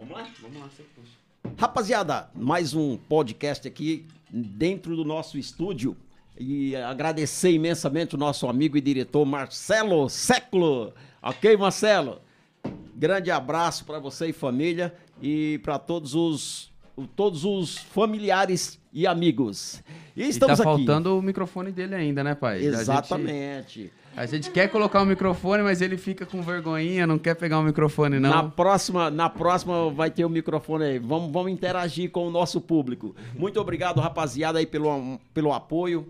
[0.00, 0.30] Vamos lá?
[0.40, 1.12] Vamos lá, você puxa.
[1.58, 5.94] Rapaziada, mais um podcast aqui dentro do nosso estúdio.
[6.38, 10.94] E agradecer imensamente o nosso amigo e diretor Marcelo Século.
[11.20, 12.22] Ok, Marcelo?
[12.96, 16.69] Grande abraço para você e família e para todos os
[17.06, 19.82] todos os familiares e amigos.
[20.16, 20.84] E estamos e tá aqui.
[20.84, 22.64] faltando o microfone dele ainda, né, pai?
[22.64, 23.30] Exatamente.
[23.50, 27.34] A gente, a gente quer colocar o microfone, mas ele fica com vergonhinha, não quer
[27.34, 28.30] pegar o microfone, não.
[28.30, 30.98] Na próxima, na próxima vai ter o microfone aí.
[30.98, 33.14] Vamos, vamos interagir com o nosso público.
[33.36, 36.08] Muito obrigado, rapaziada, aí pelo, pelo apoio.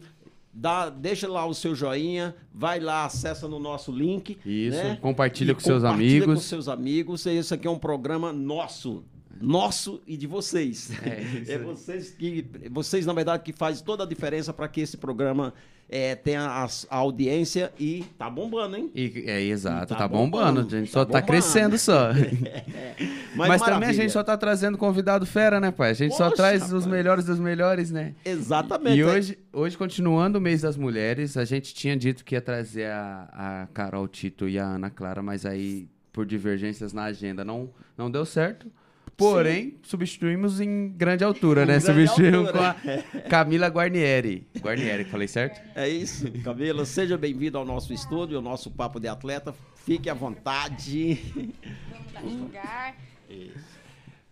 [0.53, 4.37] Dá, deixa lá o seu joinha, vai lá, acessa no nosso link.
[4.45, 4.99] Isso, né?
[5.01, 6.35] compartilha E com seus compartilha amigos.
[6.35, 7.27] com seus amigos.
[7.27, 9.05] Esse aqui é um programa nosso.
[9.41, 10.91] Nosso e de vocês.
[11.03, 12.45] É, É vocês que.
[12.71, 15.55] Vocês, na verdade, que faz toda a diferença para que esse programa
[15.89, 18.91] é, tenha a, a audiência e tá bombando, hein?
[18.95, 20.61] E- é, exato, Tá tá, bombando.
[20.61, 21.27] bombando, A gente tá só tá bombando.
[21.27, 22.11] crescendo só.
[23.35, 25.91] Mas, também a gente só tá trazendo convidado fera, né, pai?
[25.91, 26.73] A gente só Poxa, traz rapaz.
[26.75, 28.15] os melhores dos melhores, né?
[28.25, 28.97] Exatamente.
[28.99, 32.87] E hoje, hoje, continuando o mês das mulheres, a gente tinha dito que ia trazer
[32.91, 37.71] a, a Carol Tito e a Ana Clara, mas aí, por divergências na agenda, não,
[37.97, 38.67] não deu certo.
[39.21, 41.79] Porém, substituímos em grande altura, Em né?
[41.79, 42.75] grande Substituímos altura.
[43.13, 44.47] com a Camila Guarnieri.
[44.59, 45.61] Guarnieri, falei certo?
[45.75, 46.85] É isso, Camila.
[46.85, 49.55] Seja bem-vindo ao nosso estúdio, ao nosso Papo de Atleta.
[49.85, 51.19] Fique à vontade.
[52.15, 52.97] Vamos de lugar.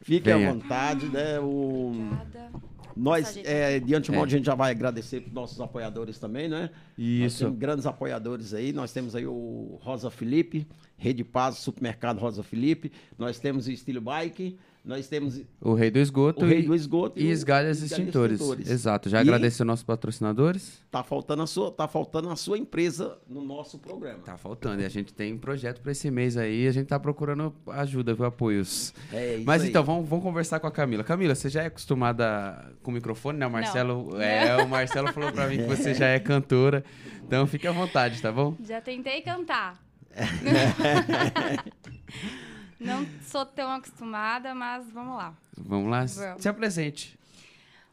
[0.00, 0.52] Fique à Venha.
[0.52, 1.38] vontade, né?
[1.40, 1.92] O...
[1.94, 2.68] Obrigada.
[2.96, 4.24] Nós, é, de antemão, É.
[4.24, 6.68] a gente já vai agradecer para nossos apoiadores também, né?
[6.96, 7.44] Nós Isso.
[7.44, 8.72] temos grandes apoiadores aí.
[8.72, 10.66] Nós temos aí o Rosa Felipe,
[10.96, 12.90] Rede Paz, Supermercado Rosa Felipe.
[13.16, 14.58] Nós temos o Estilo Bike.
[14.88, 17.84] Nós temos O Rei do Esgoto o Rei e, do Esgoto e o- Esgalhas e
[17.84, 18.40] Extintores.
[18.66, 19.10] Exato.
[19.10, 20.80] Já E agradecer nossos patrocinadores.
[20.90, 24.20] Tá faltando, a sua, tá faltando a sua empresa no nosso programa.
[24.24, 24.80] Tá faltando.
[24.80, 26.66] E a gente tem projeto para esse mês aí.
[26.66, 28.24] A gente tá procurando ajuda, viu?
[28.24, 28.94] Apoios.
[29.12, 29.68] É isso Mas aí.
[29.68, 31.04] então, vamos, vamos conversar com a Camila.
[31.04, 33.46] Camila, você já é acostumada com o microfone, né?
[33.46, 36.82] O Marcelo, é, o Marcelo falou pra mim que você já é cantora.
[37.26, 38.56] Então fique à vontade, tá bom?
[38.66, 39.86] Já tentei cantar.
[42.78, 45.36] Não sou tão acostumada, mas vamos lá.
[45.56, 46.04] Vamos lá?
[46.06, 46.42] Vamos.
[46.42, 47.18] Se apresente.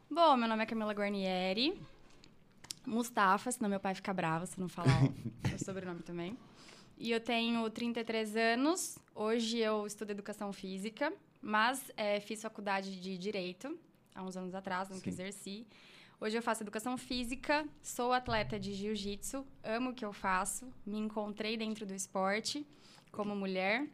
[0.08, 1.80] Bom, meu nome é Camila Guarnieri.
[2.86, 5.02] Mustafa, senão meu pai fica bravo se não falar
[5.52, 6.38] o sobrenome também.
[6.96, 8.96] E eu tenho 33 anos.
[9.12, 13.76] Hoje eu estudo educação física, mas eh, fiz faculdade de direito
[14.14, 15.10] há uns anos atrás, nunca Sim.
[15.10, 15.66] exerci.
[16.20, 20.96] Hoje eu faço educação física, sou atleta de jiu-jitsu, amo o que eu faço, me
[20.96, 22.64] encontrei dentro do esporte
[23.10, 23.86] como mulher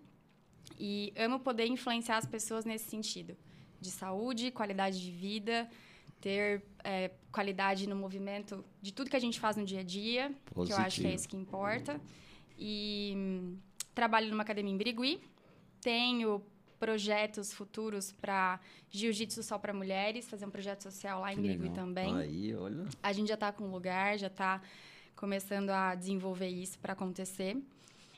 [0.78, 3.36] e amo poder influenciar as pessoas nesse sentido
[3.80, 5.68] de saúde, qualidade de vida,
[6.20, 10.32] ter é, qualidade no movimento de tudo que a gente faz no dia a dia,
[10.54, 11.08] que eu acho que é Positivo.
[11.08, 12.00] isso que importa.
[12.56, 13.56] E hum,
[13.94, 15.20] trabalho numa academia em Birigui,
[15.80, 16.40] tenho
[16.78, 18.58] projetos futuros para
[18.90, 22.16] jiu-jitsu só para mulheres, fazer um projeto social lá em Birigui também.
[22.16, 22.86] Aí, olha.
[23.02, 24.60] A gente já está com um lugar, já está
[25.16, 27.56] começando a desenvolver isso para acontecer.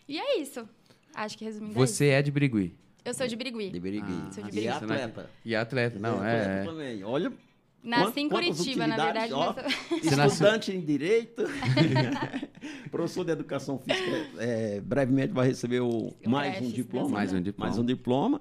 [0.08, 0.68] E é isso.
[1.14, 2.74] Acho que resumindo é Você é de Birigui.
[3.04, 3.70] Eu sou de Birigui.
[3.70, 4.06] De Birigui.
[4.26, 4.68] Ah, sou de e Birigui.
[4.68, 5.30] atleta.
[5.44, 6.40] E atleta, não, E é.
[6.40, 6.64] atleta é.
[6.64, 7.04] também.
[7.04, 7.32] Olha,
[7.82, 9.32] Nasci em Curitiba, na verdade.
[9.34, 9.54] ó.
[10.04, 11.42] nasceu- estudante em Direito,
[12.90, 17.08] professor de Educação Física, é, brevemente vai receber o, mais um diploma.
[17.10, 17.68] Mais um diploma.
[17.68, 18.40] Mais um diploma.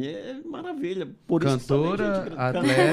[0.00, 1.08] É maravilha.
[1.26, 2.88] Por isso Cantora, também, gente,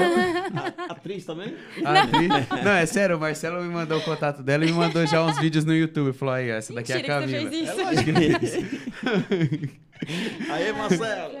[0.58, 0.92] atleta.
[0.92, 1.56] Atriz também?
[1.84, 2.28] Atriz.
[2.64, 5.38] Não, é sério, o Marcelo me mandou o contato dela e me mandou já uns
[5.38, 6.12] vídeos no YouTube.
[6.12, 7.50] Falou aí, essa daqui é a Mentira que você Camila.
[7.50, 7.80] fez isso.
[7.80, 8.12] É lógico
[9.64, 9.70] que
[10.48, 10.52] é.
[10.52, 11.34] Aê, Marcelo.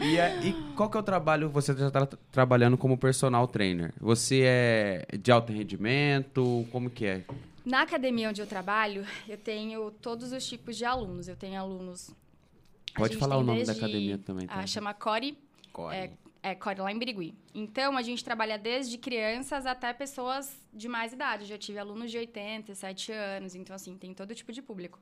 [0.00, 1.48] E, é- e qual que é o trabalho?
[1.50, 3.92] Você já está trabalhando como personal trainer.
[4.00, 6.66] Você é de alto rendimento?
[6.70, 7.24] Como que é?
[7.64, 11.26] Na academia onde eu trabalho, eu tenho todos os tipos de alunos.
[11.26, 12.10] Eu tenho alunos.
[12.96, 14.54] A Pode falar o nome da academia também, tá?
[14.56, 15.38] Ah, chama Core,
[15.92, 16.10] é,
[16.42, 17.34] é Core lá em Birigui.
[17.54, 21.42] Então, a gente trabalha desde crianças até pessoas de mais idade.
[21.42, 24.98] Eu já tive alunos de 87 anos, então, assim, tem todo tipo de público.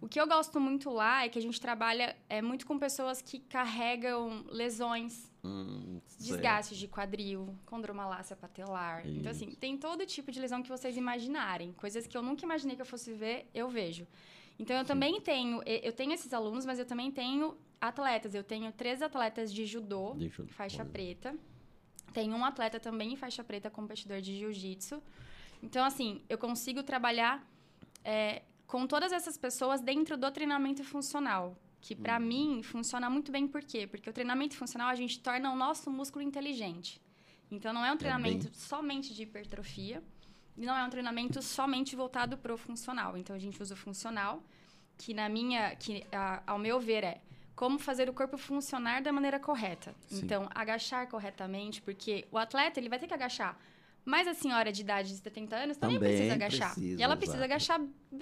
[0.00, 3.22] O que eu gosto muito lá é que a gente trabalha é, muito com pessoas
[3.22, 9.06] que carregam lesões, Hum, desgastes de quadril, condromalácia patelar.
[9.06, 11.72] Então, assim, tem todo tipo de lesão que vocês imaginarem.
[11.74, 14.06] Coisas que eu nunca imaginei que eu fosse ver, eu vejo.
[14.58, 15.62] Então, eu também tenho...
[15.66, 18.34] Eu tenho esses alunos, mas eu também tenho atletas.
[18.34, 20.90] Eu tenho três atletas de judô, eu- faixa olha.
[20.90, 21.36] preta.
[22.12, 25.02] Tenho um atleta também em faixa preta, competidor de jiu-jitsu.
[25.62, 27.46] Então, assim, eu consigo trabalhar
[28.02, 31.56] é, com todas essas pessoas dentro do treinamento funcional.
[31.80, 33.46] Que, pra mim, funciona muito bem.
[33.46, 33.86] Por quê?
[33.86, 37.00] Porque o treinamento funcional, a gente torna o nosso músculo inteligente.
[37.50, 40.02] Então, não é um treinamento somente de hipertrofia.
[40.56, 43.16] E não é um treinamento somente voltado pro funcional.
[43.16, 44.42] Então, a gente usa o funcional,
[44.98, 45.74] que na minha...
[45.76, 47.20] Que, a- ao meu ver, é
[47.54, 49.94] como fazer o corpo funcionar da maneira correta.
[50.08, 50.20] Sim.
[50.24, 53.58] Então, agachar corretamente, porque o atleta ele vai ter que agachar.
[54.04, 56.72] Mas a senhora de idade de 70 anos também, Também precisa agachar.
[56.74, 57.52] precisa, e ela precisa exato.
[57.52, 57.80] agachar,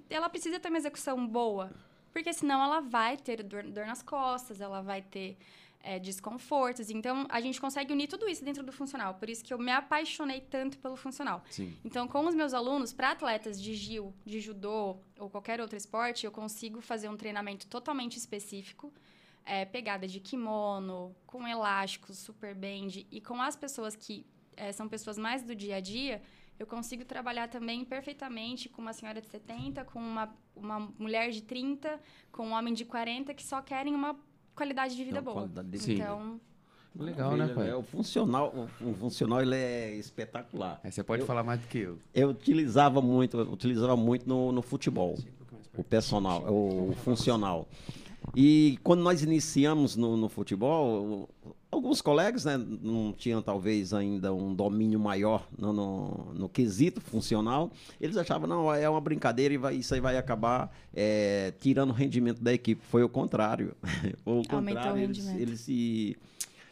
[0.09, 1.71] ela precisa ter uma execução boa.
[2.13, 5.37] Porque senão ela vai ter dor, dor nas costas, ela vai ter
[5.85, 6.89] é, desconfortos.
[6.89, 9.15] Então, a gente consegue unir tudo isso dentro do funcional.
[9.15, 11.45] Por isso que eu me apaixonei tanto pelo funcional.
[11.51, 11.77] Sim.
[11.85, 16.25] Então, com os meus alunos, para atletas de GIL, de judô ou qualquer outro esporte,
[16.25, 18.93] eu consigo fazer um treinamento totalmente específico,
[19.45, 24.27] é, pegada de kimono, com elásticos, super bend, e com as pessoas que
[24.57, 26.23] é, são pessoas mais do dia a dia,
[26.59, 31.43] eu consigo trabalhar também perfeitamente com uma senhora de 70, com uma, uma mulher de
[31.43, 32.01] 30,
[32.33, 34.17] com um homem de 40, que só querem uma
[34.55, 35.35] qualidade de vida boa.
[35.37, 35.95] qualidade de Sim.
[35.95, 36.41] Então,
[36.97, 37.71] Legal, né, pai?
[37.71, 40.81] é, O funcional, o, funcional ele é espetacular.
[40.85, 41.99] Aí você pode Eu- falar mais do que eu.
[42.15, 45.19] Eu utilizava muito, eu utilizava muito no, no futebol,
[45.77, 47.67] o personal, o, funcional.
[48.35, 51.29] E quando nós iniciamos no, no futebol,
[51.75, 57.71] alguns colegas né, não tinham talvez ainda um domínio maior no, no, no quesito funcional.
[58.01, 61.93] Eles achavam, não, é uma brincadeira e vai- isso aí vai acabar é, tirando o
[61.93, 62.83] rendimento da equipe.
[62.87, 63.75] Foi o contrário.
[64.25, 66.17] Foi o Aumentou o contrário, eles, eles se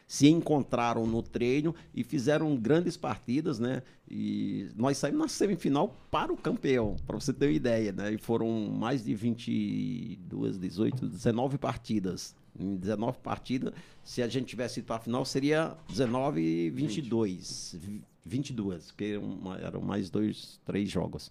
[0.04, 3.82] se encontraram no treino e fizeram grandes partidas, né?
[4.06, 8.12] E nós saímos na semifinal para o campeão, para você ter uma ideia, né?
[8.12, 12.34] E foram mais de 22, 18, 19 partidas.
[12.62, 13.74] Em 19 partidas,
[14.04, 17.76] se a gente tivesse ido para a final, seria 19 e 22.
[18.24, 21.30] 22, porque eram, eram mais dois, três jogos.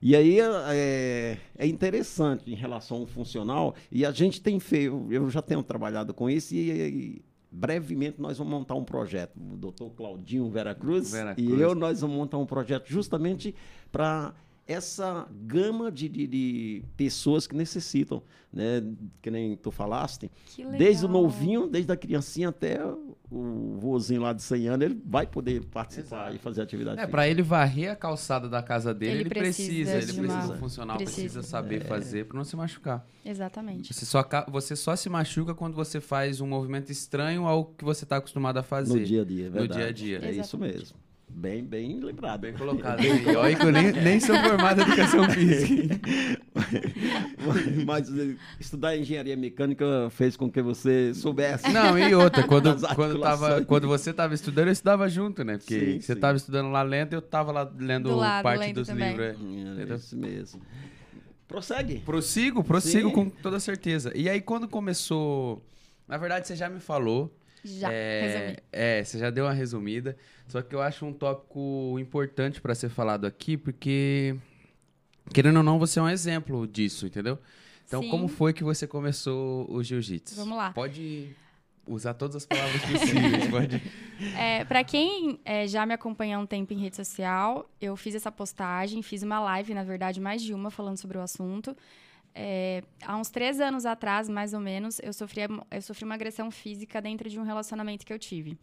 [0.00, 5.30] E aí é, é interessante em relação ao funcional, e a gente tem feito, eu
[5.30, 7.22] já tenho trabalhado com isso, e, e
[7.52, 9.36] brevemente nós vamos montar um projeto.
[9.36, 13.54] O doutor Claudinho Vera Cruz, Vera e eu, nós vamos montar um projeto justamente
[13.92, 14.34] para
[14.66, 18.22] essa gama de, de, de pessoas que necessitam,
[18.52, 18.82] né?
[19.20, 20.30] Que nem tu falaste.
[20.46, 20.78] que legal.
[20.78, 22.78] Desde o novinho, desde a criancinha até
[23.30, 26.36] o vozinho lá de 100 anos, ele vai poder participar Exato.
[26.36, 29.90] e fazer atividade É, pra ele varrer a calçada da casa dele, ele, Ele precisa,
[29.92, 31.42] precisa ele precisa uma- funcional, precisa, precisa.
[31.42, 33.06] saber fazer pra não se machucar.
[33.24, 33.92] Exatamente.
[33.92, 38.04] Você só, você só se machuca quando você faz um movimento estranho ao que você
[38.04, 38.92] tá acostumado a fazer.
[38.98, 39.80] No dia a dia, é No verdade.
[39.80, 40.16] dia a dia.
[40.28, 40.74] É isso Exatamente.
[40.78, 40.96] mesmo.
[41.34, 42.40] Bem, bem lembrado.
[42.42, 43.00] Bem colocado.
[43.00, 43.36] aí.
[43.36, 46.00] Olha que eu nem, nem sou formado em educação física.
[47.86, 51.68] Mas eh, estudar engenharia mecânica fez com que você soubesse.
[51.70, 55.58] Não, e outra, quando, quando, tava, quando você tava estudando, eu estudava junto, né?
[55.58, 56.20] Porque Sim, você sim.
[56.20, 59.08] tava estudando lá lendo, eu tava lá lendo Do lado, parte lendo dos também.
[59.08, 59.26] livros.
[59.26, 59.30] é.
[59.32, 59.96] É Entendeu?
[59.96, 60.62] isso mesmo.
[61.48, 61.98] Prossegue.
[62.00, 63.14] Prossigo, prossigo Sim.
[63.14, 64.12] com toda certeza.
[64.14, 65.62] E aí, quando começou.
[66.06, 67.34] Na verdade, você já me falou.
[67.64, 68.56] Já, é, resumi.
[68.72, 70.16] é, você já deu uma resumida.
[70.52, 74.36] Só que eu acho um tópico importante pra ser falado aqui, porque.
[75.32, 77.38] Querendo ou não, você é um exemplo disso, entendeu?
[77.86, 78.10] Então, Sim.
[78.10, 80.36] como foi que você começou o jiu-jitsu?
[80.36, 80.70] Vamos lá.
[80.70, 81.34] Pode
[81.86, 83.48] usar todas as palavras possíveis.
[83.48, 83.82] pode.
[84.36, 88.14] É, para quem é, já me acompanha há um tempo em rede social, eu fiz
[88.14, 91.74] essa postagem, fiz uma live, na verdade, mais de uma, falando sobre o assunto.
[92.34, 95.40] É, há uns três anos atrás, mais ou menos, eu sofri,
[95.70, 98.58] eu sofri uma agressão física dentro de um relacionamento que eu tive.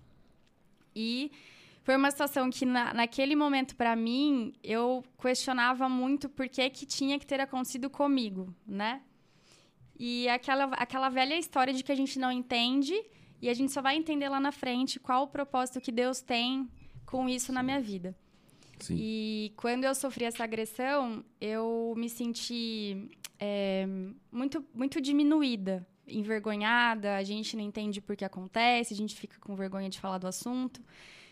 [0.96, 1.32] E
[1.84, 6.86] foi uma situação que, na, naquele momento, para mim, eu questionava muito por que, que
[6.86, 9.02] tinha que ter acontecido comigo, né?
[9.98, 12.94] E aquela, aquela velha história de que a gente não entende
[13.42, 16.70] e a gente só vai entender lá na frente qual o propósito que Deus tem
[17.06, 18.16] com isso na minha vida.
[18.80, 18.96] Sim.
[18.98, 23.86] E quando eu sofri essa agressão, eu me senti é,
[24.32, 27.18] muito, muito diminuída, envergonhada.
[27.18, 30.28] A gente não entende por que acontece, a gente fica com vergonha de falar do
[30.28, 30.82] assunto.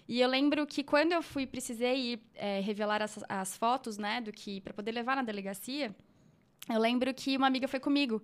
[0.07, 4.21] E eu lembro que quando eu fui, precisei ir, é, revelar as, as fotos, né,
[4.21, 5.93] do que para poder levar na delegacia.
[6.69, 8.21] Eu lembro que uma amiga foi comigo.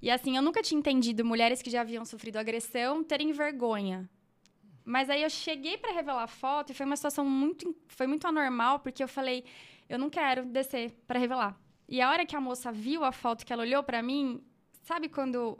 [0.00, 4.08] E assim, eu nunca tinha entendido mulheres que já haviam sofrido agressão terem vergonha.
[4.82, 8.26] Mas aí eu cheguei para revelar a foto e foi uma situação muito foi muito
[8.26, 9.44] anormal, porque eu falei,
[9.88, 11.54] eu não quero descer para revelar.
[11.86, 14.42] E a hora que a moça viu a foto, que ela olhou para mim,
[14.82, 15.58] sabe quando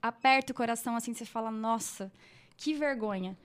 [0.00, 2.10] aperta o coração assim, você fala, nossa,
[2.56, 3.36] que vergonha.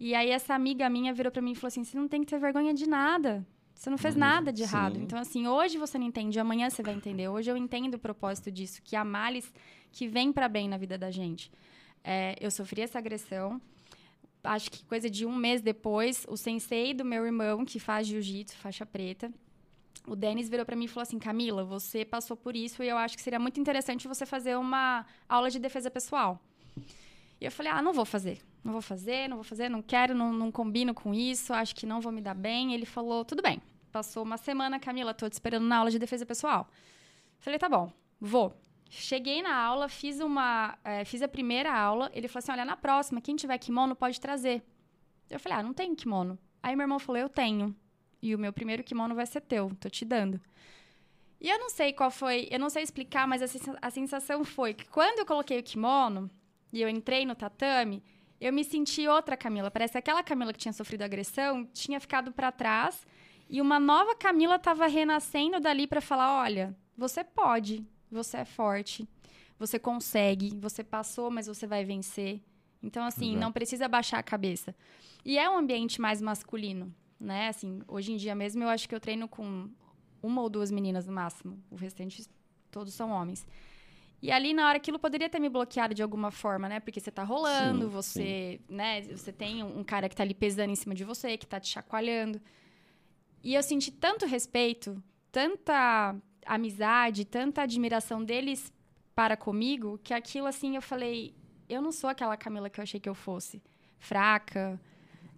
[0.00, 2.26] E aí essa amiga minha virou para mim e falou assim: "Você não tem que
[2.26, 3.46] ter vergonha de nada.
[3.74, 4.96] Você não fez nada de errado.
[4.96, 5.02] sim.
[5.02, 7.28] Então assim, hoje você não entende, amanhã você vai entender.
[7.28, 9.50] Hoje eu entendo o propósito disso, que há males
[9.90, 11.50] que vem para bem na vida da gente.
[12.04, 13.60] É, eu sofri essa agressão.
[14.44, 18.56] Acho que coisa de um mês depois, o sensei do meu irmão, que faz jiu-jitsu,
[18.56, 19.30] faixa preta,
[20.06, 22.98] o Denis virou para mim e falou assim: Camila, você passou por isso e eu
[22.98, 26.38] acho que seria muito interessante você fazer uma aula de defesa pessoal.
[27.40, 28.40] E eu falei: ah, não vou fazer.
[28.62, 31.86] Não vou fazer, não vou fazer, não quero, não, não combino com isso, acho que
[31.86, 32.74] não vou me dar bem.
[32.74, 33.60] Ele falou: tudo bem.
[33.90, 36.68] Passou uma semana, Camila, tô te esperando na aula de defesa pessoal.
[37.38, 38.54] Falei: tá bom, vou.
[38.90, 40.76] Cheguei na aula, fiz uma.
[40.84, 42.10] eh, fiz a primeira aula.
[42.12, 44.62] Ele falou assim: olha, na próxima, quem tiver kimono pode trazer.
[45.30, 46.36] Eu falei, ah, não tenho kimono.
[46.62, 47.74] Aí meu irmão falou, eu tenho.
[48.20, 50.40] E o meu primeiro kimono vai ser teu, tô te dando.
[51.40, 53.40] E eu não sei qual foi, eu não sei explicar, mas
[53.80, 56.28] a sensação foi que quando eu coloquei o kimono
[56.72, 58.02] e eu entrei no tatame,
[58.40, 59.70] eu me senti outra Camila.
[59.70, 63.06] Parece que aquela Camila que tinha sofrido agressão tinha ficado pra trás
[63.48, 69.08] e uma nova Camila tava renascendo dali pra falar: olha, você pode, você é forte,
[69.58, 72.40] você consegue, você passou, mas você vai vencer.
[72.82, 73.40] Então, assim, Exato.
[73.40, 74.74] não precisa baixar a cabeça.
[75.24, 77.48] E é um ambiente mais masculino, né?
[77.48, 79.68] Assim, hoje em dia mesmo eu acho que eu treino com
[80.22, 81.62] uma ou duas meninas no máximo.
[81.70, 82.26] O restante
[82.70, 83.46] todos são homens.
[84.22, 86.80] E ali na hora aquilo poderia ter me bloqueado de alguma forma, né?
[86.80, 90.70] Porque você tá rolando, Sim, você, né, você tem um cara que tá ali pesando
[90.70, 92.40] em cima de você, que tá te chacoalhando.
[93.42, 98.70] E eu senti tanto respeito, tanta amizade, tanta admiração deles
[99.14, 101.34] para comigo, que aquilo assim eu falei,
[101.68, 103.62] eu não sou aquela Camila que eu achei que eu fosse.
[103.98, 104.80] Fraca,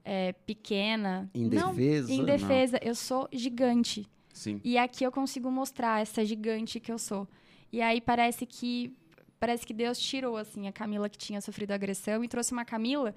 [0.05, 1.31] é, pequena.
[1.35, 2.79] Indefesa, Não, indefesa.
[2.83, 4.09] Eu sou gigante.
[4.33, 4.61] Sim.
[4.65, 7.29] E aqui eu consigo mostrar essa gigante que eu sou.
[7.73, 8.95] E aí parece que
[9.41, 13.13] parece que Deus tirou assim a Camila que tinha sofrido agressão e trouxe uma Camila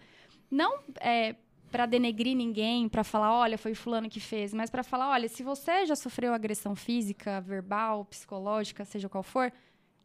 [0.50, 1.36] não é,
[1.72, 5.44] para denegrir ninguém, para falar, olha, foi fulano que fez, mas para falar, olha, se
[5.44, 9.52] você já sofreu agressão física, verbal, psicológica, seja qual for,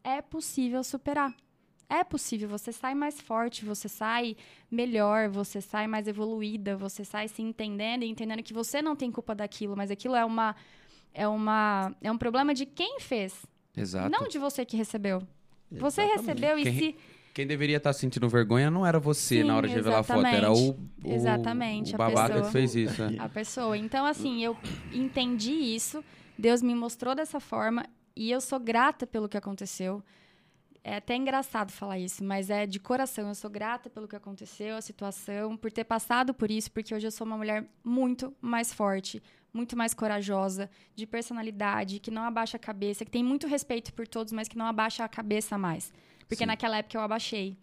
[0.03, 1.33] é possível superar.
[1.89, 4.37] É possível, você sai mais forte, você sai
[4.69, 9.11] melhor, você sai mais evoluída, você sai se entendendo e entendendo que você não tem
[9.11, 10.55] culpa daquilo, mas aquilo é uma
[11.13, 14.09] é uma é um problema de quem fez, Exato.
[14.09, 15.21] não de você que recebeu.
[15.71, 16.27] Você Exatamente.
[16.27, 16.95] recebeu e Quem- se
[17.33, 20.25] Quem deveria estar sentindo vergonha não era você Sim, na hora de revelar a foto,
[20.25, 22.45] era o, o, Exatamente, o a babaca pessoa.
[22.47, 23.01] que fez isso.
[23.01, 23.15] é.
[23.17, 23.77] a pessoa.
[23.77, 24.57] Então, assim, eu
[24.91, 26.03] entendi isso,
[26.37, 27.85] Deus me mostrou dessa forma
[28.15, 30.03] e eu sou grata pelo que aconteceu.
[30.83, 33.29] É até engraçado falar isso, mas é de coração.
[33.29, 37.07] Eu sou grata pelo que aconteceu, a situação, por ter passado por isso, porque hoje
[37.07, 39.21] eu sou uma mulher muito mais forte,
[39.53, 44.07] muito mais corajosa, de personalidade, que não abaixa a cabeça, que tem muito respeito por
[44.07, 45.91] todos, mas que não abaixa a cabeça mais.
[46.27, 46.47] Porque Sim.
[46.47, 47.57] naquela época eu abaixei.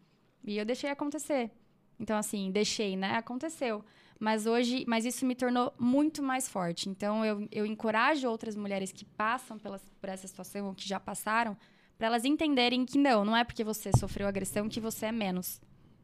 [0.45, 1.51] E eu deixei acontecer.
[1.99, 3.17] Então, assim, deixei, né?
[3.17, 3.85] Aconteceu.
[4.21, 6.89] Mas hoje, mas isso me tornou muito mais forte.
[6.89, 11.01] Então, eu, eu encorajo outras mulheres que passam pelas, por essa situação ou que já
[11.01, 11.57] passaram,
[11.97, 15.61] para elas entenderem que não, não é porque você sofreu agressão que você é menos.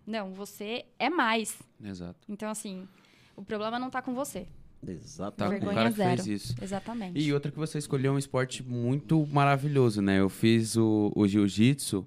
[0.06, 1.56] Não, você é mais.
[1.82, 2.18] Exato.
[2.28, 2.88] Então, assim,
[3.36, 4.46] o problema não tá com você.
[4.84, 5.60] Tá Exatamente.
[5.60, 6.22] com o Vergonha cara que zero.
[6.24, 6.54] fez isso.
[6.62, 7.18] Exatamente.
[7.20, 10.20] E outra que você escolheu um esporte muito maravilhoso, né?
[10.20, 12.06] Eu fiz o, o jiu-jitsu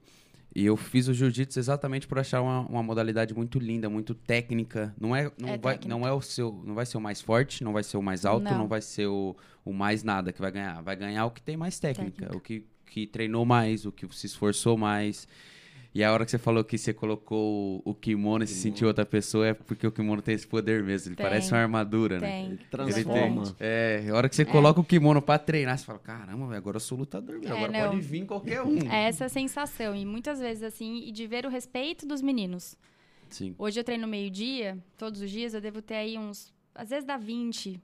[0.56, 4.94] e eu fiz o jiu-jitsu exatamente por achar uma, uma modalidade muito linda, muito técnica.
[5.00, 5.88] Não é, não É vai, técnica.
[5.90, 8.26] não é o seu, não vai ser o mais forte, não vai ser o mais
[8.26, 8.68] alto, não, Não.
[8.68, 10.82] vai ser o, o mais nada que vai ganhar.
[10.82, 12.38] Vai ganhar o que tem mais técnica, Técnica.
[12.38, 15.28] o que, que treinou mais, o que se esforçou mais.
[15.98, 19.04] E a hora que você falou que você colocou o kimono e se sentiu outra
[19.04, 21.10] pessoa é porque o kimono tem esse poder mesmo.
[21.10, 21.26] Ele Tem.
[21.26, 22.28] parece uma armadura, né?
[22.30, 22.46] Tem.
[22.46, 23.44] Ele Transforma.
[23.46, 23.56] tem.
[23.60, 26.82] É, a hora que você coloca o kimono pra treinar, você fala, caramba, agora eu
[26.82, 27.90] sou lutador, É, agora não.
[27.90, 28.78] pode vir qualquer um.
[28.92, 29.96] É essa sensação.
[29.96, 32.78] E muitas vezes, assim, e de ver o respeito dos meninos.
[33.32, 33.56] Sim.
[33.58, 36.54] Hoje eu treino meio-dia, todos os dias, eu devo ter aí uns.
[36.76, 37.82] Às vezes dá 20,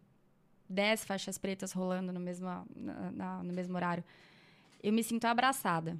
[0.69, 4.03] 10 faixas pretas rolando no mesmo, na- na- no mesmo horário.
[4.83, 5.97] Eu me sinto abraçada.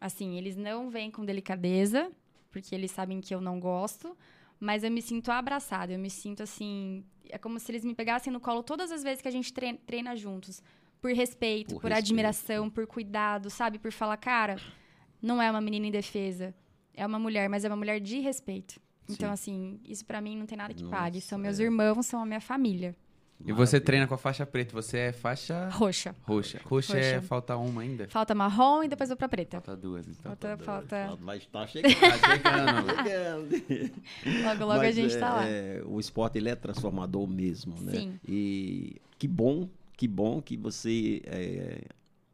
[0.00, 2.10] Assim, eles não vêm com delicadeza,
[2.50, 4.16] porque eles sabem que eu não gosto,
[4.58, 5.92] mas eu me sinto abraçada.
[5.92, 7.04] Eu me sinto assim.
[7.28, 9.78] É como se eles me pegassem no colo todas as vezes que a gente treina,
[9.86, 10.62] treina juntos.
[11.00, 12.06] Por respeito, Por por, respeito.
[12.06, 13.78] admiração, por cuidado, sabe?
[13.78, 14.56] Por falar, cara,
[15.22, 16.54] não é uma menina indefesa.
[16.94, 18.80] É uma mulher, mas é uma mulher de respeito.
[19.08, 19.32] Então, Sim.
[19.32, 21.20] assim, isso pra mim não tem nada que Nossa, pague.
[21.20, 21.64] São meus é.
[21.64, 22.94] irmãos, são a minha família.
[23.44, 26.14] E você treina com a faixa preta, você é faixa Roxa.
[26.22, 26.60] roxa.
[26.64, 27.26] Roxa, é Roxa.
[27.26, 28.06] falta uma ainda?
[28.08, 29.60] Falta marrom e depois vou pra preta.
[29.60, 30.36] Falta duas, então.
[30.36, 31.16] Falta, falta.
[31.20, 31.94] Vai estar chegando.
[31.94, 33.50] Tá chegando.
[33.56, 33.92] chegando.
[34.44, 35.46] Logo, logo a Mas, gente é, tá lá.
[35.48, 37.92] é, o esporte ele é transformador mesmo, né?
[37.92, 38.20] Sim.
[38.28, 41.82] E que bom, que bom que você, é,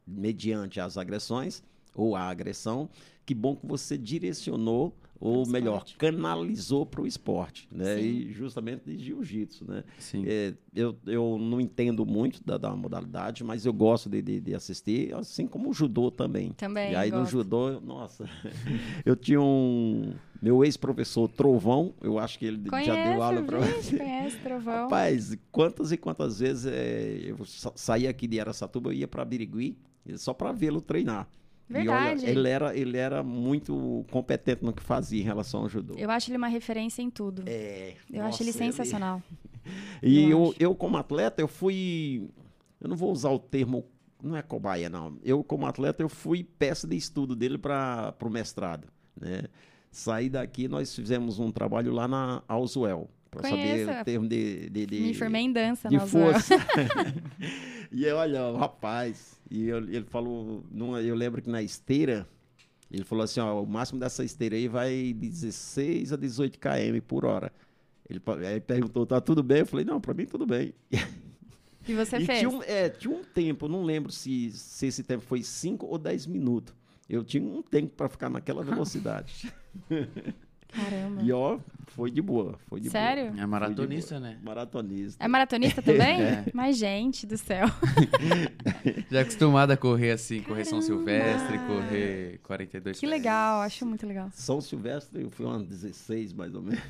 [0.07, 1.63] mediante as agressões
[1.95, 2.91] ou a agressão,
[3.25, 5.97] que bom que você direcionou ou Pro melhor esporte.
[5.97, 7.97] canalizou para o esporte, né?
[7.97, 8.03] Sim.
[8.03, 9.85] E justamente de jiu-jitsu, né?
[9.99, 10.25] Sim.
[10.27, 14.55] É, eu, eu não entendo muito da, da modalidade, mas eu gosto de, de, de
[14.55, 16.53] assistir, assim como o judô também.
[16.53, 17.33] Também, E aí no gosto.
[17.33, 18.29] judô, nossa,
[19.05, 23.59] eu tinha um meu ex-professor Trovão, eu acho que ele Conheço, já deu aula para
[23.61, 24.83] vixe, conhece, Trovão.
[24.85, 29.25] Rapaz, quantas e quantas vezes é, eu sa saía aqui de Araçatuba, eu ia para
[29.25, 29.79] Birigui
[30.17, 31.27] só para vê-lo treinar.
[31.69, 32.25] Verdade.
[32.25, 35.95] Olha, ele era, ele era muito competente no que fazia em relação ao judô.
[35.97, 37.43] Eu acho ele uma referência em tudo.
[37.47, 39.23] É, Eu acho ele nossa, sensacional.
[40.01, 42.31] E Eu eu, eu, como atleta, eu fui.
[42.81, 43.85] Eu não vou usar o termo
[44.23, 45.19] não é cobaia, não.
[45.23, 48.89] Eu, como atleta, eu fui peça de estudo dele para o mestrado,
[49.21, 49.45] né?
[49.91, 54.87] Saí daqui, nós fizemos um trabalho lá na Auswell, para saber o termo de, de,
[54.87, 56.55] de, Me formei em dança, de força.
[57.93, 62.27] e olha, o rapaz, e eu, ele falou, numa, eu lembro que na esteira,
[62.91, 67.01] ele falou assim, ó, o máximo dessa esteira aí vai de 16 a 18 km
[67.07, 67.53] por hora.
[68.09, 69.59] Ele aí perguntou, tá tudo bem?
[69.61, 70.73] Eu falei, não, para mim tudo bem.
[71.89, 72.39] E você e fez?
[72.41, 75.99] Tinha um, é, tinha um tempo, não lembro se, se esse tempo foi 5 ou
[75.99, 76.75] 10 minutos.
[77.09, 79.53] Eu tinha um tempo para ficar naquela velocidade.
[80.69, 81.23] Caramba.
[81.23, 81.59] E ó,
[81.89, 82.59] foi de boa.
[82.67, 83.33] Foi de Sério?
[83.33, 83.43] Boa.
[83.43, 84.29] É maratonista, boa.
[84.29, 84.39] né?
[84.43, 85.25] Maratonista.
[85.25, 86.21] É maratonista também?
[86.27, 86.45] É.
[86.53, 87.67] Mas, gente do céu.
[89.11, 94.31] Já acostumado a correr assim, correr São Silvestre, correr 42 Que legal, acho muito legal.
[94.33, 96.83] São Silvestre eu fui umas 16, mais ou menos.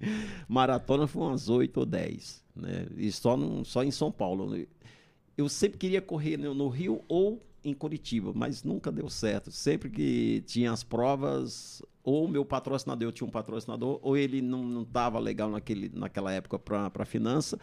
[0.48, 2.42] Maratona foi umas 8 ou 10.
[2.56, 2.86] Né?
[2.96, 4.66] E só, no, só em São Paulo.
[5.36, 9.50] Eu sempre queria correr no, no Rio ou em Curitiba, mas nunca deu certo.
[9.50, 14.82] Sempre que tinha as provas, ou meu patrocinador, eu tinha um patrocinador, ou ele não
[14.82, 17.58] estava legal naquele, naquela época para a finança,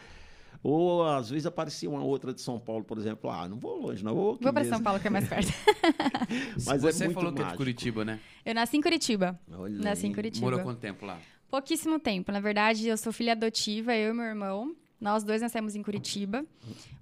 [0.63, 3.29] ou às vezes aparecia uma outra de São Paulo, por exemplo.
[3.29, 4.37] Ah, não vou longe, não vou.
[4.41, 5.51] Vou para São Paulo, que é mais perto.
[6.65, 7.57] mas Você é muito falou que é de mágico.
[7.57, 8.19] Curitiba, né?
[8.45, 9.39] Eu nasci em Curitiba.
[9.51, 10.15] Olha Nasci em aí.
[10.15, 10.45] Curitiba.
[10.45, 11.19] Morou quanto tempo lá?
[11.49, 12.31] Pouquíssimo tempo.
[12.31, 14.75] Na verdade, eu sou filha adotiva, eu e meu irmão.
[14.99, 16.45] Nós dois nascemos em Curitiba.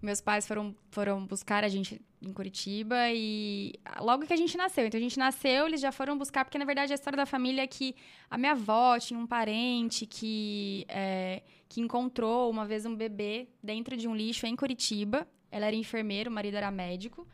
[0.02, 4.86] Meus pais foram, foram buscar a gente em Curitiba e logo que a gente nasceu.
[4.86, 7.64] Então a gente nasceu, eles já foram buscar, porque na verdade a história da família
[7.64, 7.96] é que
[8.30, 13.98] a minha avó tinha um parente que, é, que encontrou uma vez um bebê dentro
[13.98, 15.28] de um lixo em Curitiba.
[15.52, 17.28] Ela era enfermeira, o marido era médico.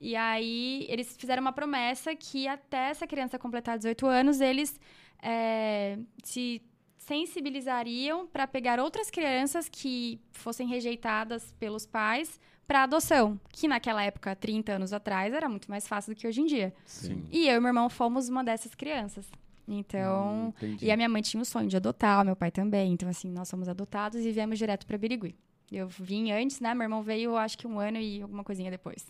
[0.00, 4.80] E aí eles fizeram uma promessa que até essa criança completar 18 anos, eles
[5.22, 6.62] é, se
[7.08, 14.36] sensibilizariam para pegar outras crianças que fossem rejeitadas pelos pais para adoção, que naquela época,
[14.36, 16.74] 30 anos atrás, era muito mais fácil do que hoje em dia.
[16.84, 17.24] Sim.
[17.32, 19.26] E eu e meu irmão fomos uma dessas crianças.
[19.66, 22.92] Então, Hum, e a minha mãe tinha o sonho de adotar, o meu pai também.
[22.92, 25.34] Então, assim, nós somos adotados e viemos direto para Birigui.
[25.72, 26.74] Eu vim antes, né?
[26.74, 29.06] Meu irmão veio, acho que um ano e alguma coisinha depois.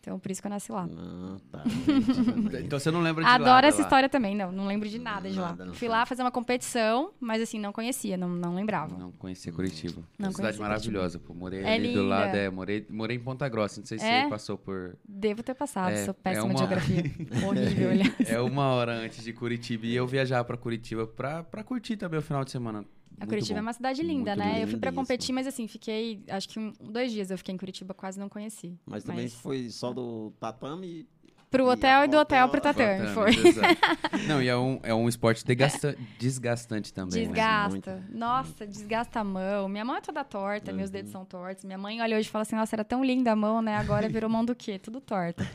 [0.00, 0.88] Então, por isso que eu nasci lá.
[0.96, 1.62] Ah, tá.
[2.64, 3.82] Então você não lembra de Adoro nada essa lá.
[3.84, 4.34] história também.
[4.34, 5.48] Não, não lembro de nada de lá.
[5.48, 5.88] Nada, Fui sei.
[5.88, 8.96] lá fazer uma competição, mas assim, não conhecia, não, não lembrava.
[8.96, 10.02] Não conhecia Curitiba.
[10.18, 11.34] Não Uma cidade maravilhosa, pô.
[11.34, 12.02] Morei É ali do linda.
[12.04, 13.80] lado, é, morei, morei em Ponta Grossa.
[13.80, 14.22] Não sei se É?
[14.24, 14.96] você passou por.
[15.06, 17.02] Devo ter passado, É, sou é péssima uma- de geografia.
[17.46, 18.14] Horrível, aliás.
[18.30, 19.86] É uma hora antes de Curitiba.
[19.86, 22.84] E eu viajava pra Curitiba pra, pra curtir também o final de semana.
[23.20, 23.58] A Curitiba bom.
[23.58, 24.62] é uma cidade linda, Muito né?
[24.62, 24.92] Eu fui pra Lindíssima.
[24.92, 28.28] competir, mas assim, fiquei, acho que um, dois dias eu fiquei em Curitiba, quase não
[28.28, 28.78] conheci.
[28.86, 31.06] Mas também foi só do tatame.
[31.50, 33.34] Pro E hotel a e do hotel pro hotel- tatame, foi.
[33.34, 34.26] Tatame, exato.
[34.28, 37.20] Não, e é um, é um esporte desgasta- desgastante também.
[37.22, 37.32] né?
[37.32, 38.04] Desgasta.
[38.10, 39.66] Nossa, desgasta a mão.
[39.66, 40.92] Minha mão é toda torta, meus Uhum.
[40.92, 41.64] dedos são tortos.
[41.64, 43.76] Minha mãe olha hoje e fala assim: nossa, era tão linda a mão, né?
[43.76, 44.78] Agora virou mão do quê?
[44.78, 45.48] Tudo torta.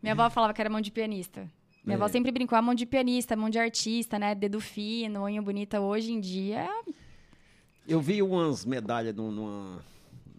[0.00, 1.50] Minha avó falava que era mão de pianista.
[1.84, 2.08] Minha avó É.
[2.08, 4.34] sempre brincou, a mão de pianista, mão de artista, né?
[4.34, 5.80] Dedo fino, unha bonita.
[5.80, 6.68] Hoje em dia,
[7.88, 9.84] Eu vi umas medalhas no, numa-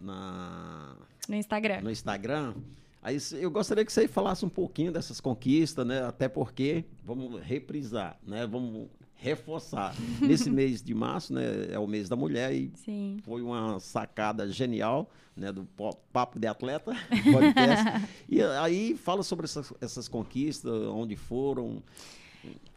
[0.00, 0.96] na,
[1.28, 1.82] no Instagram.
[1.82, 2.54] no Instagram.
[3.02, 6.02] Aí eu gostaria que você falasse um pouquinho dessas conquistas, né?
[6.04, 8.46] Até porque vamos reprisar, né?
[8.46, 9.94] Vamos reforçar.
[10.20, 11.42] Nesse mês de março, né?
[11.72, 13.18] É o mês da mulher e Sim.
[13.24, 15.50] foi uma sacada genial, né?
[15.52, 16.92] Do Po- Papo de Atleta
[17.32, 18.08] podcast.
[18.28, 21.82] e aí fala sobre essas, essas conquistas, onde foram.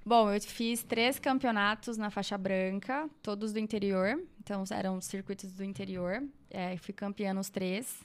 [0.06, 4.18] Bom, eu fiz três campeonatos na faixa branca, todos do interior.
[4.42, 6.24] Então, eram circuitos do interior.
[6.50, 7.98] É, fui campeã nos três.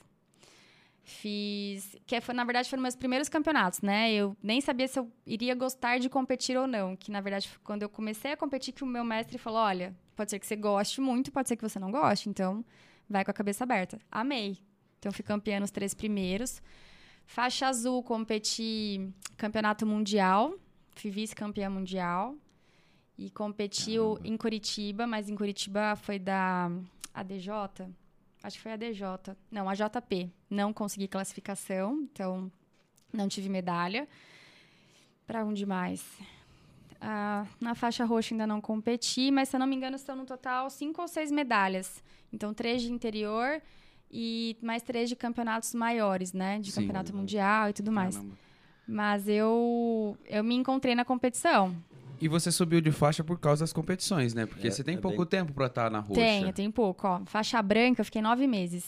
[1.04, 1.96] Fiz.
[2.06, 4.12] Que foi, na verdade, foram meus primeiros campeonatos, né?
[4.12, 6.96] Eu nem sabia se eu iria gostar de competir ou não.
[6.96, 10.30] Que, na verdade, quando eu comecei a competir, que o meu mestre falou: olha, pode
[10.30, 12.28] ser que você goste muito, pode ser que você não goste.
[12.28, 12.64] Então,
[13.08, 13.98] vai com a cabeça aberta.
[14.10, 14.58] Amei.
[14.98, 16.62] Então, fui campeã nos três primeiros.
[17.26, 20.54] Faixa azul, competi campeonato mundial.
[20.94, 22.36] Fui vice-campeã mundial.
[23.18, 26.70] E competiu em Curitiba, mas em Curitiba foi da
[27.12, 27.50] ADJ.
[28.42, 29.36] Acho que foi a ADJ.
[29.50, 30.30] Não, a JP.
[30.50, 32.50] Não consegui classificação, então
[33.12, 34.08] não tive medalha.
[35.26, 36.04] Para onde mais?
[37.00, 40.24] Ah, na faixa roxa ainda não competi, mas se eu não me engano, são no
[40.24, 42.02] total cinco ou seis medalhas.
[42.32, 43.60] Então, três de interior
[44.10, 46.58] e mais três de campeonatos maiores, né?
[46.58, 46.80] De Sim.
[46.80, 48.16] campeonato mundial e tudo mais.
[48.16, 48.36] Caramba.
[48.86, 51.74] Mas eu, eu me encontrei na competição.
[52.22, 54.46] E você subiu de faixa por causa das competições, né?
[54.46, 56.20] Porque É, você tem é pouco bem- tempo pra estar na roxa.
[56.20, 57.06] Tenho, tem pouco.
[57.06, 57.22] Ó.
[57.26, 58.86] Faixa branca, eu fiquei nove meses.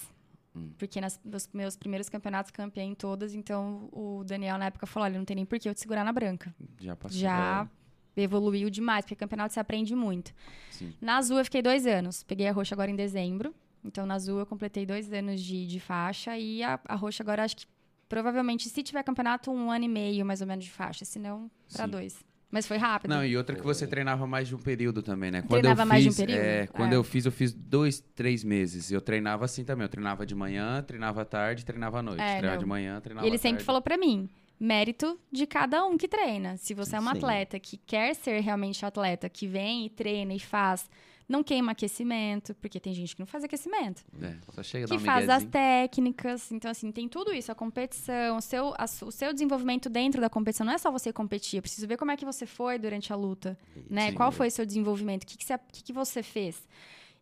[0.57, 0.70] Hum.
[0.79, 5.05] Porque nas, nos meus primeiros campeonatos campeei em todas, então o Daniel na época falou:
[5.07, 6.55] olha, não tem nem por que eu te segurar na branca.
[6.81, 7.18] Já passou.
[7.18, 7.68] Já
[8.16, 10.33] evoluiu demais, porque campeonato você aprende muito.
[10.70, 10.92] Sim.
[11.01, 12.23] Na azul eu fiquei dois anos.
[12.23, 13.53] Peguei a roxa agora em dezembro.
[13.85, 17.42] Então na azul eu completei dois anos de, de faixa e a, a roxa agora
[17.44, 17.66] acho que
[18.09, 21.51] provavelmente, se tiver campeonato, um ano e meio mais ou menos de faixa, se não,
[21.73, 21.90] pra Sim.
[21.90, 22.25] dois.
[22.55, 23.11] Mas foi rápido.
[23.11, 25.43] Não, e outra que você treinava mais de um período também, né?
[25.43, 26.40] Quando Treinava eu mais de um fiz, período?
[26.40, 26.97] É, quando É.
[26.97, 28.93] eu fiz, eu fiz dois, três meses.
[28.93, 29.85] Eu treinava assim também.
[29.85, 32.21] Eu treinava de manhã, treinava à tarde, treinava à noite.
[32.23, 32.59] É, treinava não.
[32.62, 33.64] de manhã, treinava E ele à sempre tarde.
[33.64, 34.29] falou pra mim,
[34.61, 36.57] mérito de cada um que treina.
[36.57, 37.09] Se você é um Sim.
[37.11, 40.88] atleta que quer ser realmente atleta, que vem e treina e faz,
[41.28, 44.04] não queima aquecimento, porque tem gente que não faz aquecimento.
[44.20, 46.52] É, só chega que um faz as técnicas.
[46.52, 50.28] Então, assim, tem tudo isso, a competição, o seu, a o seu desenvolvimento dentro da
[50.28, 50.66] competição.
[50.66, 53.16] Não é só você competir, eu preciso ver como é que você foi durante a
[53.16, 53.58] luta,
[53.88, 54.10] né?
[54.10, 54.16] Sim.
[54.16, 56.62] Qual foi o seu desenvolvimento, o que, que, você, que, que você fez.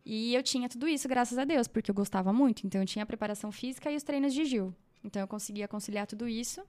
[0.05, 2.67] E eu tinha tudo isso, graças a Deus, porque eu gostava muito.
[2.67, 4.75] Então, eu tinha a preparação física e os treinos de Gil.
[5.05, 6.61] Então, eu conseguia conciliar tudo isso.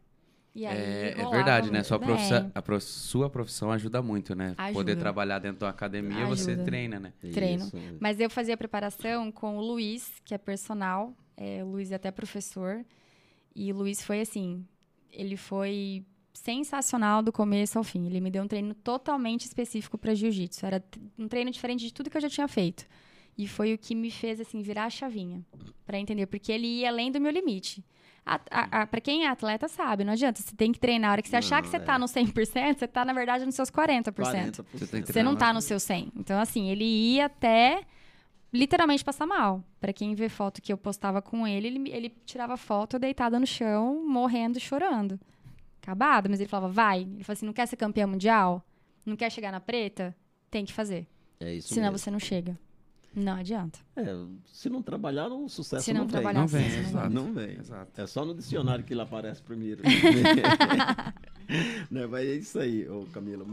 [0.55, 1.81] E aí, É, é verdade, né?
[1.81, 4.49] Sua, profissão, a prof- sua profissão ajuda muito, né?
[4.71, 4.95] Poder Ajuda.
[4.97, 6.63] trabalhar dentro da academia, você Ajuda.
[6.65, 7.13] treina, né?
[7.33, 7.65] treino.
[7.65, 7.77] Isso.
[7.99, 11.15] Mas eu fazia preparação com o Luiz, que é personal.
[11.35, 12.85] É, o Luiz é até professor.
[13.55, 14.63] E o Luiz foi assim,
[15.11, 18.05] ele foi sensacional do começo ao fim.
[18.05, 20.65] Ele me deu um treino totalmente específico para jiu-jitsu.
[20.65, 20.83] Era
[21.17, 22.85] um treino diferente de tudo que eu já tinha feito.
[23.35, 25.43] E foi o que me fez assim virar a chavinha,
[25.85, 27.83] para entender, porque ele ia além do meu limite.
[28.25, 31.09] Para quem é atleta sabe, não adianta, você tem que treinar.
[31.09, 31.79] A hora que você achar Não, que você é.
[31.79, 34.11] tá no 100%, você tá na verdade nos seus 40%.
[34.13, 34.65] 40%.
[34.73, 35.37] Você tem que Você não treinar.
[35.37, 36.11] tá no seu 100.
[36.15, 37.81] Então, assim, ele ia até
[38.51, 39.63] literalmente passar mal.
[39.81, 43.47] Pra quem vê foto que eu postava com ele, ele, ele tirava foto deitada no
[43.47, 45.19] chão, morrendo, chorando.
[45.81, 46.29] Acabado.
[46.29, 47.01] Mas ele falava, vai.
[47.01, 48.63] Ele falou assim, não quer ser campeão mundial?
[49.05, 50.15] Não quer chegar na preta?
[50.49, 51.07] Tem que fazer.
[51.39, 51.97] É isso Senão mesmo.
[51.97, 52.57] você não chega.
[53.15, 53.79] Não adianta.
[53.95, 54.03] É,
[54.45, 57.09] se não trabalhar, o sucesso Se não não, trabalhar, Não vem, Sim, exato.
[57.09, 57.57] Não vem.
[57.59, 58.01] Exato.
[58.01, 59.83] É só no dicionário que ele aparece primeiro.
[61.91, 63.45] né, mas é isso aí, ô Camila.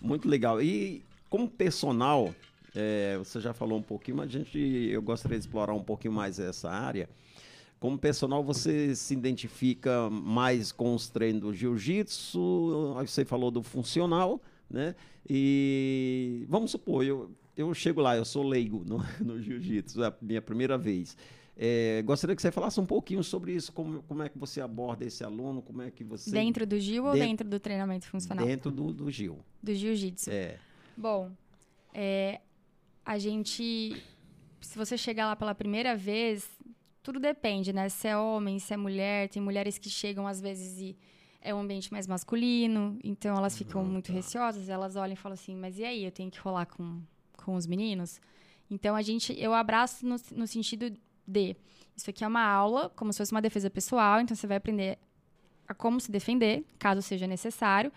[0.00, 0.62] Muito legal.
[0.62, 2.32] E como personal,
[2.74, 6.14] é, você já falou um pouquinho, mas a gente, eu gostaria de explorar um pouquinho
[6.14, 7.08] mais essa área.
[7.80, 13.62] Como personal, você se identifica mais com os treinos do jiu-jitsu, aí você falou do
[13.62, 14.94] funcional, né?
[15.28, 20.14] E vamos supor, eu, eu chego lá, eu sou leigo no, no jiu-jitsu, é a
[20.22, 21.16] minha primeira vez.
[21.56, 25.04] É, gostaria que você falasse um pouquinho sobre isso, como, como é que você aborda
[25.04, 26.30] esse aluno, como é que você...
[26.30, 28.46] Dentro do Gil ou Dentro- dentro do treinamento funcional?
[28.46, 29.40] Dentro do, do Gil.
[29.60, 30.30] Do jiu-jitsu.
[30.30, 30.56] É.
[30.96, 31.32] Bom,
[31.92, 32.40] é,
[33.04, 34.00] a gente.
[34.60, 36.48] Se você chegar lá pela primeira vez,
[37.02, 37.88] tudo depende, né?
[37.88, 39.28] Se é homem, se é mulher.
[39.28, 40.96] Tem mulheres que chegam às vezes e
[41.40, 44.68] é um ambiente mais masculino, então elas ficam muito receosas.
[44.68, 47.00] Elas olham e falam assim: Mas e aí, eu tenho que rolar com,
[47.48, 48.20] com os meninos?
[48.70, 50.94] Então a gente, eu abraço no, no sentido
[51.26, 51.56] de
[51.96, 54.98] isso aqui é uma aula, como se fosse uma defesa pessoal, então você vai aprender
[55.66, 57.90] a como se defender, caso seja necessário.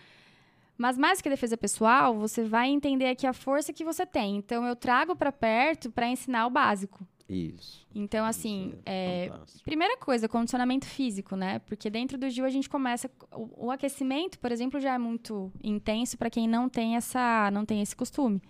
[0.78, 4.38] Mas mais que a defesa pessoal, você vai entender aqui a força que você tem.
[4.38, 7.06] Então eu trago para perto para ensinar o básico.
[7.28, 7.86] Isso.
[7.94, 9.64] Então assim, Isso é, fantástico.
[9.66, 11.60] primeira coisa, condicionamento físico, né?
[11.60, 15.52] Porque dentro do Gil a gente começa o, o aquecimento, por exemplo, já é muito
[15.62, 18.42] intenso para quem não tem essa não tem esse costume.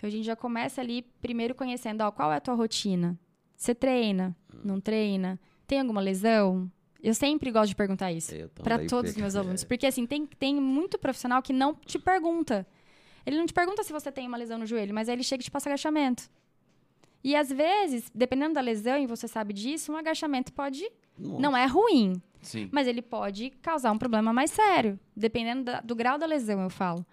[0.00, 3.18] Então a gente já começa ali primeiro conhecendo, ó, qual é a tua rotina?
[3.54, 4.34] Você treina?
[4.64, 5.38] Não treina?
[5.66, 6.72] Tem alguma lesão?
[7.02, 9.38] Eu sempre gosto de perguntar isso Eu para todos os meus é.
[9.38, 12.66] alunos, porque assim, tem tem muito profissional que não te pergunta.
[13.26, 15.42] Ele não te pergunta se você tem uma lesão no joelho, mas aí ele chega
[15.42, 16.30] e te passa agachamento.
[17.22, 21.42] E às vezes, dependendo da lesão, e você sabe disso, um agachamento pode Nossa.
[21.42, 22.70] não é ruim, Sim.
[22.72, 26.70] mas ele pode causar um problema mais sério, dependendo da- do grau da lesão, eu
[26.70, 27.04] falo.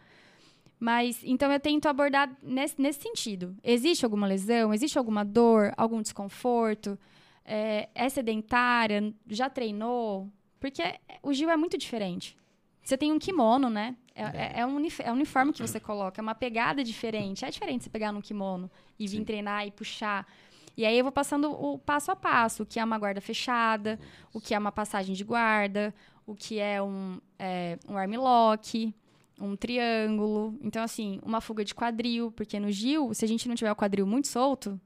[0.80, 3.56] Mas, então eu tento abordar nesse, nesse sentido.
[3.64, 4.74] Existe alguma lesão?
[4.74, 5.74] Existe alguma dor?
[5.76, 6.98] Algum desconforto?
[7.44, 9.14] É, é sedentária?
[9.28, 10.30] Já treinou?
[10.60, 10.84] Porque
[11.24, 12.38] o Gil é muito diferente.
[12.84, 13.96] Você tem um kimono, né?
[14.14, 17.44] É, é- é um, unif- é um uniforme que você coloca, é uma pegada diferente.
[17.44, 19.24] É diferente você pegar num kimono e vir Sim.
[19.26, 20.28] treinar e puxar.
[20.76, 24.00] E aí eu vou passando o passo a passo, o que é uma guarda fechada,
[24.32, 25.94] o que é uma passagem de guarda,
[26.26, 28.94] o que é um, é, um armlock,
[29.40, 30.58] um triângulo.
[30.62, 33.76] Então, assim, uma fuga de quadril, porque no Gil, se a gente não tiver o
[33.76, 34.80] quadril muito solto,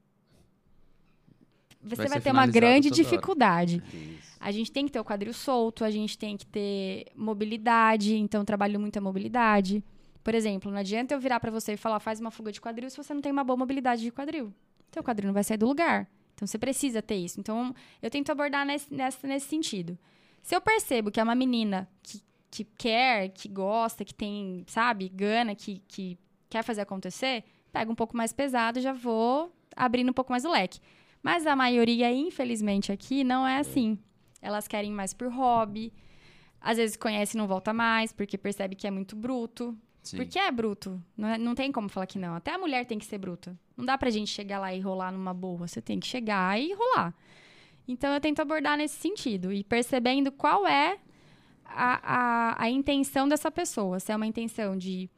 [1.81, 3.81] você Vai vai, ter uma grande dificuldade.
[4.39, 8.41] A gente tem que ter o quadril solto, a gente tem que ter mobilidade, então
[8.41, 9.83] eu trabalho muito a mobilidade.
[10.23, 12.89] Por exemplo, não adianta eu virar pra você e falar, faz uma fuga de quadril
[12.89, 14.53] se você não tem uma boa mobilidade de quadril.
[14.91, 16.07] Teu quadril não vai sair do lugar.
[16.35, 17.39] Então você precisa ter isso.
[17.39, 19.97] Então eu tento abordar nesse, nessa- nesse sentido.
[20.43, 25.07] Se eu percebo que é uma menina que, que quer, que gosta, que tem, sabe,
[25.09, 26.17] gana, que, que
[26.49, 30.43] quer fazer acontecer, pego um pouco mais pesado e já vou abrindo um pouco mais
[30.43, 30.79] o leque.
[31.23, 33.97] Mas a maioria, infelizmente, aqui não é assim.
[34.41, 35.93] Elas querem mais por hobby.
[36.59, 39.77] Às vezes conhece e não volta mais, porque percebe que é muito bruto.
[40.03, 40.17] Sim.
[40.17, 41.01] Porque é bruto.
[41.15, 42.33] Não, é- não tem como falar que não.
[42.35, 43.57] Até a mulher tem que ser bruta.
[43.77, 45.67] Não dá pra gente chegar lá e rolar numa boa.
[45.67, 47.13] Você tem que chegar e rolar.
[47.87, 49.53] Então eu tento abordar nesse sentido.
[49.53, 50.97] E percebendo qual é
[51.75, 53.99] a, a, a intenção dessa pessoa.
[53.99, 55.09] Se é uma intenção de,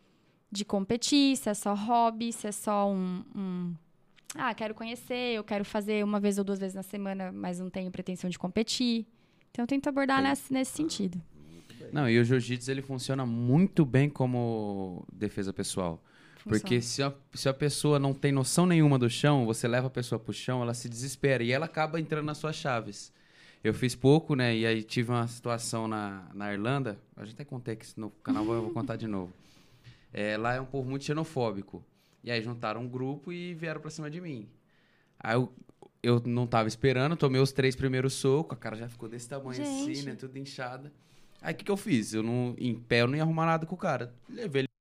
[0.51, 3.73] de competir, se é só hobby, se é só um, um
[4.35, 7.69] ah, quero conhecer, eu quero fazer uma vez ou duas vezes na semana, mas não
[7.69, 9.05] tenho pretensão de competir.
[9.51, 11.21] Então eu tento abordar nesse, nesse sentido.
[11.91, 16.03] Não, e o jiu-jitsu ele funciona muito bem como defesa pessoal.
[16.37, 16.59] Funciona.
[16.59, 19.91] Porque se a, se a pessoa não tem noção nenhuma do chão, você leva a
[19.91, 23.13] pessoa pro chão, ela se desespera e ela acaba entrando nas suas chaves.
[23.63, 24.55] Eu fiz pouco, né?
[24.55, 26.99] E aí tive uma situação na, na Irlanda.
[27.15, 29.31] A gente até contei aqui no canal, eu vou contar de novo.
[30.11, 31.83] É, lá é um povo muito xenofóbico.
[32.23, 34.49] E aí juntaram um grupo e vieram pra cima de mim.
[35.17, 35.53] Aí eu,
[36.01, 39.61] eu não tava esperando, tomei os três primeiros socos, a cara já ficou desse tamanho
[39.61, 40.05] assim, Gente.
[40.05, 40.15] né?
[40.15, 40.91] Tudo inchada.
[41.41, 42.13] Aí o que, que eu fiz?
[42.13, 44.13] Eu não, em pé eu não ia arrumar nada com o cara.
[44.29, 44.72] Levei ele.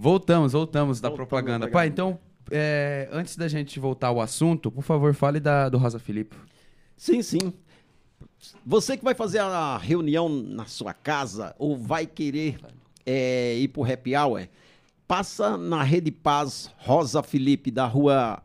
[0.00, 1.66] Voltamos, voltamos da Voltamos propaganda.
[1.66, 2.18] da Pai, então,
[2.50, 6.34] é, antes da gente voltar ao assunto, por favor, fale da, do Rosa Filipe.
[6.96, 7.52] Sim, sim.
[8.64, 12.58] Você que vai fazer a reunião na sua casa ou vai querer
[13.04, 14.48] é, ir pro happy hour,
[15.06, 18.42] passa na Rede Paz Rosa Felipe, da rua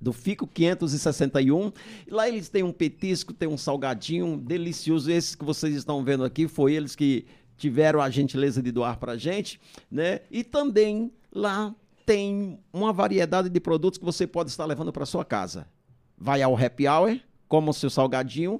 [0.00, 1.72] do Fico 561.
[2.08, 5.10] Lá eles têm um petisco, tem um salgadinho delicioso.
[5.10, 7.26] Esses que vocês estão vendo aqui, foi eles que
[7.60, 10.20] tiveram a gentileza de doar pra gente, né?
[10.30, 11.74] E também lá
[12.06, 15.66] tem uma variedade de produtos que você pode estar levando para sua casa.
[16.16, 18.58] Vai ao happy hour, coma o seu salgadinho,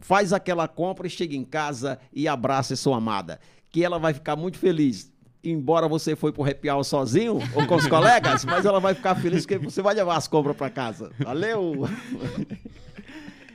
[0.00, 3.38] faz aquela compra e chega em casa e abraça sua amada,
[3.70, 5.10] que ela vai ficar muito feliz.
[5.44, 9.14] Embora você foi pro happy hour sozinho ou com os colegas, mas ela vai ficar
[9.14, 11.12] feliz porque você vai levar as compras para casa.
[11.20, 11.88] Valeu!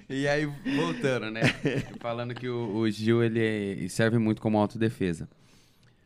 [0.09, 1.41] E aí, voltando, né?
[1.99, 5.27] Falando que o, o Gil, ele serve muito como autodefesa.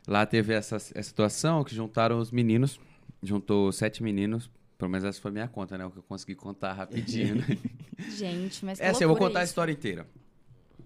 [0.08, 2.80] Lá teve essa, essa situação que juntaram os meninos,
[3.22, 5.86] juntou sete meninos, pelo menos essa foi a minha conta, né?
[5.86, 7.44] O que eu consegui contar rapidinho, né?
[8.18, 9.50] Gente, mas que É assim, eu vou contar a isso.
[9.52, 10.04] história inteira.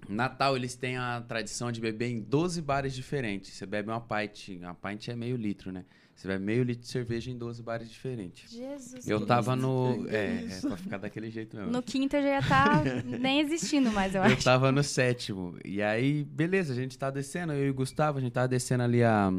[0.08, 3.54] Natal, eles têm a tradição de beber em 12 bares diferentes.
[3.54, 5.84] Você bebe uma pint, uma pint é meio litro, né?
[6.16, 8.50] Você bebe meio litro de cerveja em 12 bares diferentes.
[8.50, 10.06] Jesus Eu tava no...
[10.08, 11.70] É, é pra ficar daquele jeito mesmo.
[11.70, 14.42] No quinto eu já ia estar nem existindo mais, eu Eu acho.
[14.42, 15.58] tava no sétimo.
[15.62, 18.82] E aí, beleza, a gente tá descendo, eu e o Gustavo, a gente tava descendo
[18.82, 19.30] ali a.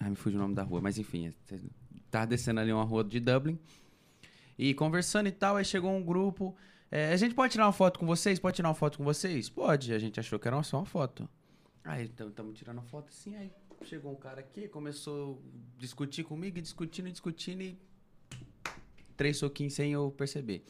[0.00, 1.58] Ai, me fugiu o nome da rua, mas enfim, é-
[2.10, 3.58] tava descendo ali uma rua de Dublin.
[4.58, 6.56] E conversando e tal, aí chegou um grupo.
[6.90, 8.38] é, a gente pode tirar uma foto com vocês?
[8.38, 9.50] Pode tirar uma foto com vocês?
[9.50, 9.92] Pode.
[9.92, 11.28] A gente achou que era só uma foto.
[11.84, 13.50] Aí estamos tirando a foto assim, aí
[13.84, 15.42] chegou um cara aqui, começou
[15.76, 17.78] a discutir comigo, discutindo, discutindo, e
[19.16, 20.64] três soquinhos sem eu perceber.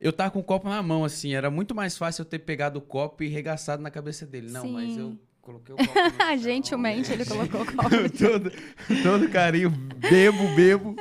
[0.00, 2.78] Eu tava com o copo na mão, assim, era muito mais fácil eu ter pegado
[2.78, 4.50] o copo e regaçado na cabeça dele.
[4.50, 5.00] Não, mas Sim.
[5.00, 5.92] eu coloquei o copo
[6.42, 7.88] Gentilmente ele colocou o copo.
[8.18, 8.50] todo,
[9.02, 10.96] todo carinho, bebo, bebo.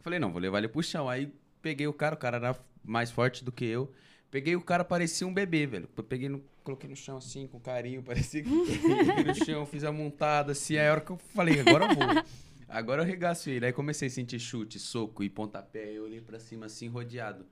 [0.00, 1.08] Falei, não, vou levar ele pro chão.
[1.08, 3.92] Aí peguei o cara, o cara era mais forte do que eu.
[4.30, 5.88] Peguei o cara, parecia um bebê, velho.
[5.96, 9.84] Eu peguei no, coloquei no chão assim, com carinho, parecia que peguei no chão, fiz
[9.84, 10.76] a montada assim.
[10.76, 12.24] Aí a hora que eu falei, agora eu vou.
[12.68, 13.66] Agora eu regaço ele.
[13.66, 15.92] Aí comecei a sentir chute, soco e pontapé.
[15.92, 17.46] Eu olhei pra cima assim, rodeado.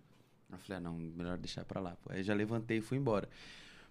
[0.51, 1.97] Eu falei, ah, não, melhor deixar pra lá.
[2.03, 2.13] Pô.
[2.13, 3.29] Aí já levantei e fui embora.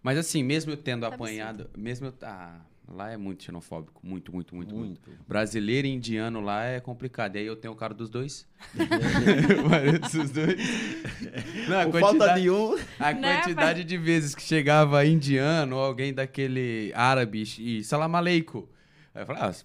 [0.02, 1.24] Mas assim, mesmo eu tendo Absurdo.
[1.24, 2.14] apanhado, mesmo eu.
[2.22, 4.00] Ah, lá é muito xenofóbico.
[4.06, 5.12] Muito, muito, muito, muito.
[5.28, 7.36] Brasileiro e indiano lá é complicado.
[7.36, 8.48] E aí eu tenho o cara dos dois.
[10.24, 10.56] Os dois.
[11.68, 16.14] Não, falta quantidade- de um, a Né, quantidade de vezes que chegava indiano ou alguém
[16.14, 18.68] daquele árabe e salam aleikum.
[19.16, 19.56] Aí eu falava,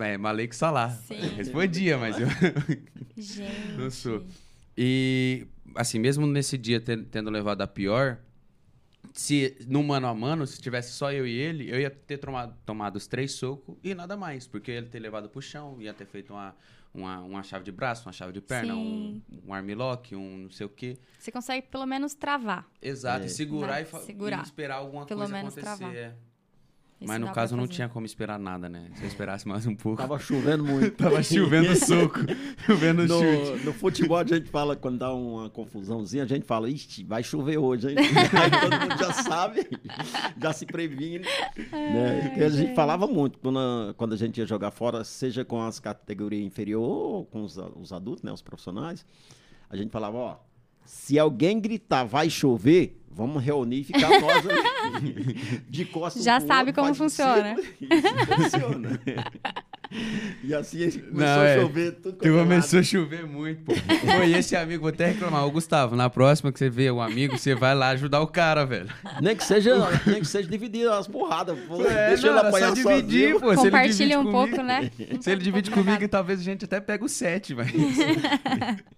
[0.00, 0.54] ah, é, maleico.
[0.54, 1.36] Sim.
[1.36, 2.26] Respondia, mas eu
[3.16, 3.72] Gente.
[3.78, 4.24] não sou.
[4.76, 5.46] E,
[5.76, 8.18] assim, mesmo nesse dia ten- tendo levado a pior,
[9.20, 12.56] se no mano a mano, se tivesse só eu e ele, eu ia ter tomado,
[12.64, 14.46] tomado os três socos e nada mais.
[14.46, 16.56] Porque eu ia ter levado pro chão, ia ter feito uma,
[16.94, 19.40] uma, uma chave de braço, uma chave de perna, um, Sim.
[19.46, 20.96] um armlock, um não sei o quê.
[21.18, 22.66] Você consegue pelo menos travar.
[22.80, 23.26] Exato, É.
[23.26, 23.88] e segurar, Né?
[23.92, 24.38] e, Segurar.
[24.38, 25.76] e esperar alguma Pelo coisa menos acontecer.
[25.78, 25.94] travar.
[25.94, 26.14] é.
[27.02, 28.90] Mas no caso não tinha como esperar nada, né?
[28.94, 29.96] Se eu esperasse mais um pouco.
[29.96, 30.90] tava chovendo muito.
[31.00, 32.18] Tava chovendo soco,
[32.66, 33.58] chovendo chute.
[33.60, 37.22] No, no futebol a gente fala, quando dá uma confusãozinha, a gente fala, ixi, vai
[37.22, 37.96] chover hoje, hein?
[37.98, 39.66] Aí todo mundo já sabe,
[40.40, 41.24] já se previne.
[41.72, 42.28] né?
[42.28, 45.62] Porque a gente falava muito quando a, quando a gente ia jogar fora, seja com
[45.62, 49.06] as categorias inferiores ou com os, os adultos, né, os profissionais.
[49.70, 50.36] A gente falava, ó,
[50.84, 55.34] se alguém gritar vai chover, vamos reunir e ficar nós ali,
[55.68, 57.56] de costas Já sabe como funciona.
[57.80, 59.00] Isso funciona.
[60.42, 61.60] E assim começou Não, a é.
[61.60, 62.84] chover tudo Tu é começou lado.
[62.84, 63.72] a chover muito, pô.
[63.74, 65.44] Pô, e esse amigo, vou até reclamar.
[65.44, 68.64] Ô, Gustavo, na próxima que você vê um amigo, você vai lá ajudar o cara,
[68.64, 68.88] velho.
[69.20, 69.74] Nem que seja,
[70.06, 71.58] nem que seja dividir as porradas.
[71.66, 71.84] pô.
[71.84, 73.40] É, Deixa não, ele apanhar só dividir, sozinho.
[73.40, 73.46] pô.
[73.54, 74.90] Se ele Compartilha divide um comigo- pouco, né?
[75.20, 77.70] Se ele divide comigo, talvez a gente até pega o 7, mas.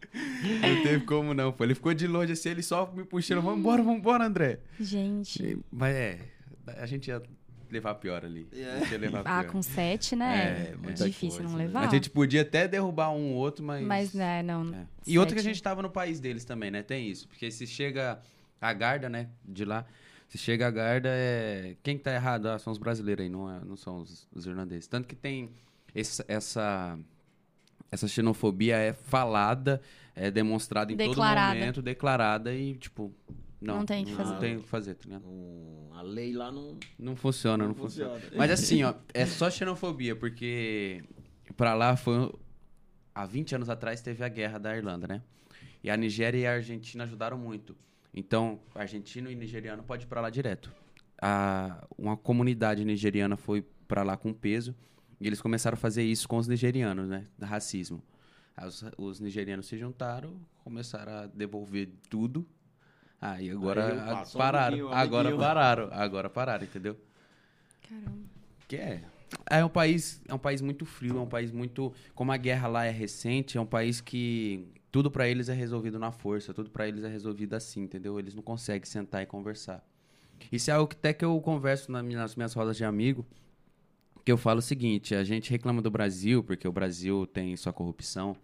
[0.60, 1.64] não teve como não, pô.
[1.64, 3.40] Ele ficou de longe assim, ele só me puxando.
[3.42, 4.60] Vambora, vambora, André.
[4.78, 5.58] Gente.
[5.72, 6.18] Mas é,
[6.78, 7.22] a gente ia
[7.72, 8.46] levar pior ali.
[8.52, 9.52] Gente ia levar Ah, pior.
[9.52, 10.74] com sete, né?
[10.86, 11.64] É, É, difícil coisa, não né?
[11.64, 11.86] levar.
[11.86, 13.84] A gente podia até derrubar um ou outro, mas.
[13.86, 14.74] Mas, né, não.
[14.74, 14.86] É.
[15.06, 16.82] E outra que a gente tava no país deles também, né?
[16.82, 17.26] Tem isso.
[17.28, 18.20] Porque se chega
[18.60, 19.28] a guarda, né?
[19.44, 19.84] De lá.
[20.28, 21.74] Se chega a guarda, é.
[21.82, 22.46] Quem que tá errado?
[22.46, 24.86] Ah, são os brasileiros aí, não, é- não são os, os irlandeses.
[24.86, 25.50] Tanto que tem
[25.94, 26.98] esse- essa.
[27.90, 29.82] Essa xenofobia é falada,
[30.16, 31.50] é demonstrada em Declarada.
[31.52, 33.12] todo momento, declarada e, tipo.
[33.62, 34.38] Não, Não tem o que Não fazer.
[34.38, 35.24] tem o que fazer, tá ligado?
[35.26, 38.14] Hum, A lei lá não, Não funciona, não, não funciona.
[38.14, 38.36] funciona.
[38.36, 41.02] Mas assim, ó, é só xenofobia, porque
[41.56, 42.32] pra lá foi.
[43.14, 45.22] Há 20 anos atrás teve a guerra da Irlanda, né?
[45.84, 47.76] E a Nigéria e a Argentina ajudaram muito.
[48.14, 50.72] Então, argentino e nigeriano pode ir pra lá direto.
[51.20, 54.74] A, uma comunidade nigeriana foi pra lá com peso
[55.20, 57.26] e eles começaram a fazer isso com os nigerianos, né?
[57.40, 58.02] Racismo.
[58.66, 62.46] Os, os nigerianos se juntaram, começaram a devolver tudo.
[63.22, 64.66] Aí agora Aí passo, pararam.
[64.66, 65.46] amiguinho, Agora amiguinho.
[65.46, 65.88] pararam.
[65.92, 66.96] Agora pararam, entendeu?
[67.88, 68.18] Caramba.
[68.66, 69.02] Que é.
[69.48, 72.66] É um país, é um país muito frio, é um país muito, como a guerra
[72.68, 76.68] lá é recente, é um país que tudo pra eles é resolvido na força, tudo
[76.68, 78.18] pra eles é resolvido assim, entendeu?
[78.18, 79.82] Eles não conseguem sentar e conversar.
[80.50, 83.24] Isso é algo que até que eu converso na minha- nas minhas rodas de amigo,
[84.24, 87.72] que eu falo o seguinte, a gente reclama do Brasil, porque o Brasil tem sua
[87.72, 88.36] corrupção,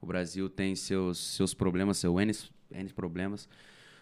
[0.00, 2.32] o Brasil tem seus, seus problemas, seus N,
[2.72, 3.48] N problemas,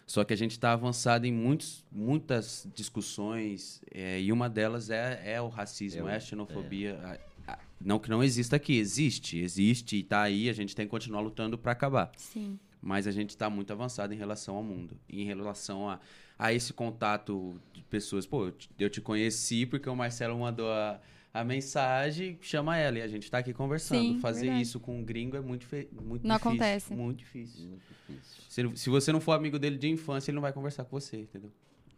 [0.05, 5.21] só que a gente está avançado em muitos, muitas discussões, é, e uma delas é,
[5.25, 6.99] é o racismo, é, a xenofobia.
[7.47, 10.85] A- a- não que não exista aqui, existe, existe e está aí, a gente tem
[10.85, 12.11] que continuar lutando para acabar.
[12.17, 12.57] Sim.
[12.81, 15.99] Mas a gente está muito avançado em relação ao mundo, e em relação a,
[16.37, 18.25] a esse contato de pessoas.
[18.25, 20.99] Pô, eu te, eu te conheci porque o Marcelo mandou a,
[21.33, 23.99] a mensagem, chama ela, e a gente está aqui conversando.
[23.99, 24.61] Sim, Fazer verdade.
[24.61, 26.51] isso com um gringo é muito, fe- muito Não difícil.
[26.51, 26.93] acontece.
[26.93, 27.65] Muito difícil.
[27.69, 28.43] Muito difícil.
[28.75, 31.21] Se, se você não for amigo dele de infância, ele não vai conversar com você,
[31.21, 31.51] entendeu?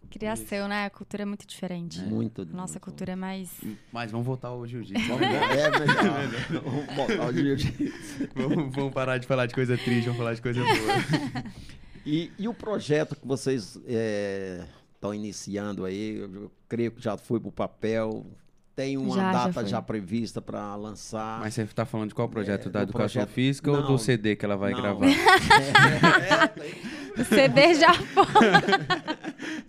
[0.10, 0.86] Criação, né?
[0.86, 2.00] A cultura é muito diferente.
[2.00, 2.44] Muito.
[2.44, 2.80] A Nossa muito.
[2.84, 3.50] cultura é mais.
[3.92, 5.08] Mas vamos voltar ao jiu-jitsu.
[5.08, 6.60] Vamos, é.
[6.62, 8.30] Vamos botar o jiu-jitsu.
[8.36, 11.44] vamos, vamos parar de falar de coisa triste, vamos falar de coisa boa.
[12.08, 13.80] E, e o projeto que vocês
[14.94, 18.24] estão iniciando aí, eu, eu creio que já foi para o papel.
[18.76, 19.66] Tem uma Já, já data foi.
[19.68, 21.40] já, prevista para lançar.
[21.40, 22.68] Mas você tá falando de qual projeto?
[22.68, 23.88] É, da educação projeto- física ou Não.
[23.88, 24.82] do CD que ela vai Não.
[24.82, 25.06] gravar?
[27.18, 28.26] O CD já foi.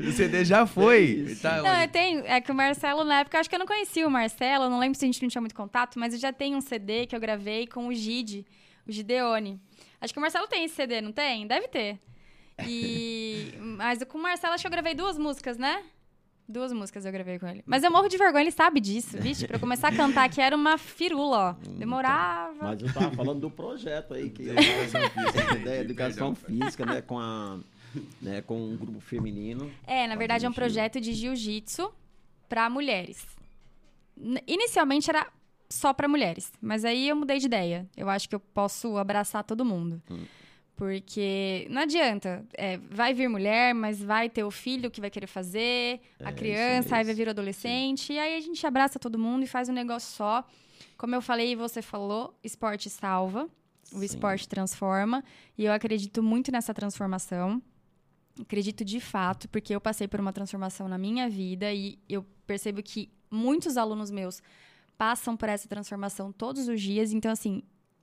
[0.08, 1.00] O CD já foi.
[1.04, 1.42] isso.
[1.42, 2.24] Tá, Não, eu tenho.
[2.26, 4.78] É que o Marcelo, na época, eu acho que eu não conhecia o Marcelo, não
[4.80, 7.14] lembro se a gente não tinha muito contato, mas eu já tenho um CD que
[7.14, 8.44] eu gravei com o Gide,
[8.86, 9.60] o Gideone.
[10.00, 11.46] Acho que o Marcelo tem esse CD, não tem?
[11.46, 11.98] Deve ter.
[12.66, 13.54] E.
[13.60, 15.82] Mas com o Marcelo, acho que eu gravei duas músicas, né?
[16.48, 17.62] Duas músicas eu gravei com ele.
[17.66, 19.46] Mas eu morro de vergonha, ele sabe disso, vixe.
[19.46, 21.70] Pra eu começar a cantar aqui era uma firula, ó.
[21.70, 22.68] Demorava.
[22.68, 24.54] Mas eu estava falando do projeto aí, que é
[25.58, 27.02] de educação física, né?
[27.02, 27.58] Com, a,
[28.22, 29.70] né, com um grupo feminino.
[29.84, 31.92] É, na verdade é um projeto de jiu-jitsu
[32.48, 33.26] para mulheres.
[34.46, 35.26] Inicialmente era
[35.68, 37.88] só para mulheres, mas aí eu mudei de ideia.
[37.96, 40.00] Eu acho que eu posso abraçar todo mundo.
[40.08, 40.24] Hum.
[40.76, 45.26] Porque não adianta, é, vai vir mulher, mas vai ter o filho que vai querer
[45.26, 49.18] fazer, É, a criança, aí vai vir o adolescente, e aí a gente abraça todo
[49.18, 50.44] mundo e faz um negócio só.
[50.98, 53.48] Como eu falei e você falou, esporte salva,
[53.90, 54.04] o Sim.
[54.04, 55.24] esporte transforma,
[55.56, 57.62] e eu acredito muito nessa transformação.
[58.38, 62.82] Acredito de fato, porque eu passei por uma transformação na minha vida e eu percebo
[62.82, 64.42] que muitos alunos meus
[64.98, 67.14] passam por essa transformação todos os dias.
[67.14, 67.62] Então, assim,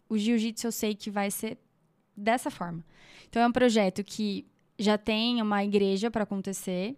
[0.10, 1.60] o jiu-jitsu eu sei que vai ser
[2.16, 2.84] dessa forma.
[3.30, 4.46] Então, é um projeto que
[4.78, 6.96] já tem uma igreja para acontecer.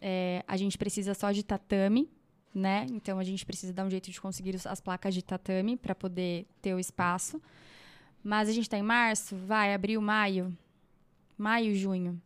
[0.00, 2.10] É, a gente precisa só de tatame,
[2.54, 2.86] né?
[2.90, 6.46] Então, a gente precisa dar um jeito de conseguir as placas de tatame para poder
[6.60, 7.40] ter o espaço.
[8.22, 10.56] Mas a gente está em março, vai, abril, maio.
[11.36, 12.20] Maio, junho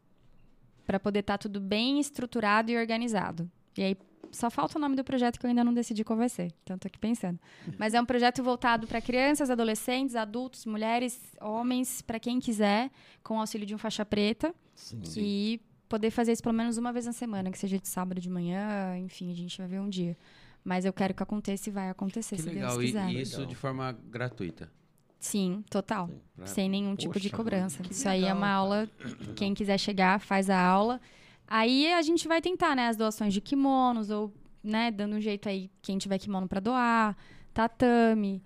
[0.86, 3.50] para poder estar tudo bem estruturado e organizado.
[3.76, 3.96] E aí
[4.32, 6.52] só falta o nome do projeto que eu ainda não decidi qual vai ser.
[6.62, 7.38] Então tô aqui pensando.
[7.78, 12.90] Mas é um projeto voltado para crianças, adolescentes, adultos, mulheres, homens, para quem quiser,
[13.22, 15.00] com o auxílio de um faixa preta Sim.
[15.16, 18.28] e poder fazer isso pelo menos uma vez na semana, que seja de sábado de
[18.28, 20.16] manhã, enfim, a gente vai ver um dia.
[20.64, 22.70] Mas eu quero que aconteça e vai acontecer, Que se legal.
[22.72, 23.08] Deus E, quiser.
[23.10, 23.48] e isso Legal.
[23.48, 24.68] de forma gratuita.
[25.20, 26.10] Sim, total.
[26.36, 27.82] Pra- Sem nenhum tipo de Poxa, cobrança.
[27.90, 28.56] Isso aí é legal, uma cara.
[28.58, 28.90] aula.
[29.34, 31.00] Quem quiser chegar, faz a aula.
[31.46, 32.88] Aí a gente vai tentar, né?
[32.88, 34.32] As doações de kimonos, ou,
[34.62, 37.16] né, dando um jeito aí, quem tiver kimono pra doar.
[37.54, 38.42] tatame,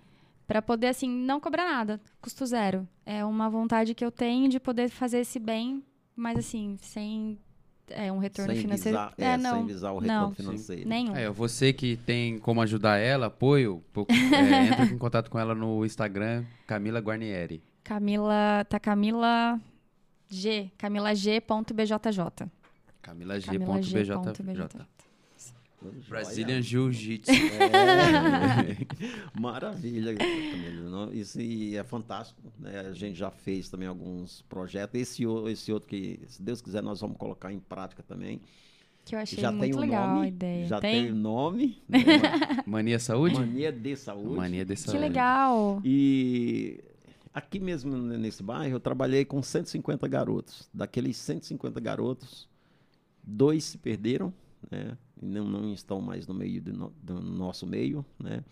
[0.46, 2.86] para poder assim não cobrar nada, custo zero.
[3.06, 5.82] É uma vontade que eu tenho de poder fazer esse bem,
[6.14, 7.38] mas assim, sem
[7.88, 8.98] é, um retorno sem financeiro.
[8.98, 10.88] Visar, é, é, não, sem visar o retorno não, financeiro.
[10.88, 11.14] nenhum.
[11.14, 15.84] É, você que tem como ajudar ela, apoio, é, entra em contato com ela no
[15.84, 17.62] Instagram, Camila Guarnieri.
[17.82, 19.60] Camila, tá Camila
[20.28, 22.50] G, camilag.bjj.
[23.02, 24.04] Camila Camila G.
[24.04, 24.86] G.bjj.
[26.08, 27.30] Brazilian Olha, Jiu-Jitsu.
[27.32, 28.76] É.
[29.40, 30.14] Maravilha,
[31.12, 32.40] Isso é fantástico.
[32.58, 32.80] né?
[32.80, 35.00] A gente já fez também alguns projetos.
[35.00, 38.40] Esse, esse outro que, se Deus quiser, nós vamos colocar em prática também.
[39.04, 40.26] Que eu achei já tem muito o legal nome.
[40.26, 40.66] a ideia.
[40.66, 41.04] Já tem?
[41.04, 41.82] tem o nome.
[41.88, 41.98] né?
[42.66, 43.36] Mania Saúde?
[43.36, 44.36] Mania de Saúde.
[44.36, 44.98] Mania de Que Saúde.
[45.00, 45.80] legal.
[45.82, 46.78] E
[47.32, 50.68] aqui mesmo nesse bairro, eu trabalhei com 150 garotos.
[50.74, 52.46] Daqueles 150 garotos,
[53.30, 54.32] dois se perderam,
[54.70, 54.96] né?
[55.22, 58.42] E não, não estão mais no meio do, no- do nosso meio, né?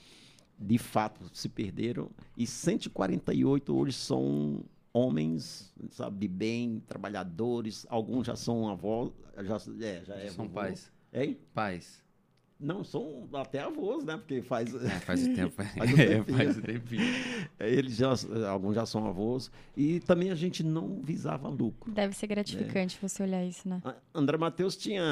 [0.59, 2.11] De fato, se perderam.
[2.37, 7.87] E 148 hoje são homens, sabe, de bem, trabalhadores.
[7.89, 9.57] Alguns já são avós, já,
[9.87, 10.91] é, já é São pais.
[11.13, 11.39] Hein?
[11.55, 12.03] Pais.
[12.61, 14.17] Não, são até avós, né?
[14.17, 14.75] Porque faz...
[14.75, 15.53] É, faz o tempo.
[15.63, 17.03] Faz o É, faz o tempinho.
[17.59, 18.09] É, Eles já,
[18.51, 19.49] alguns já são avós.
[19.77, 21.93] E também a gente não visava lucro.
[21.93, 23.81] Deve ser gratificante você olhar isso, né?
[23.85, 25.03] A- André Matheus tinha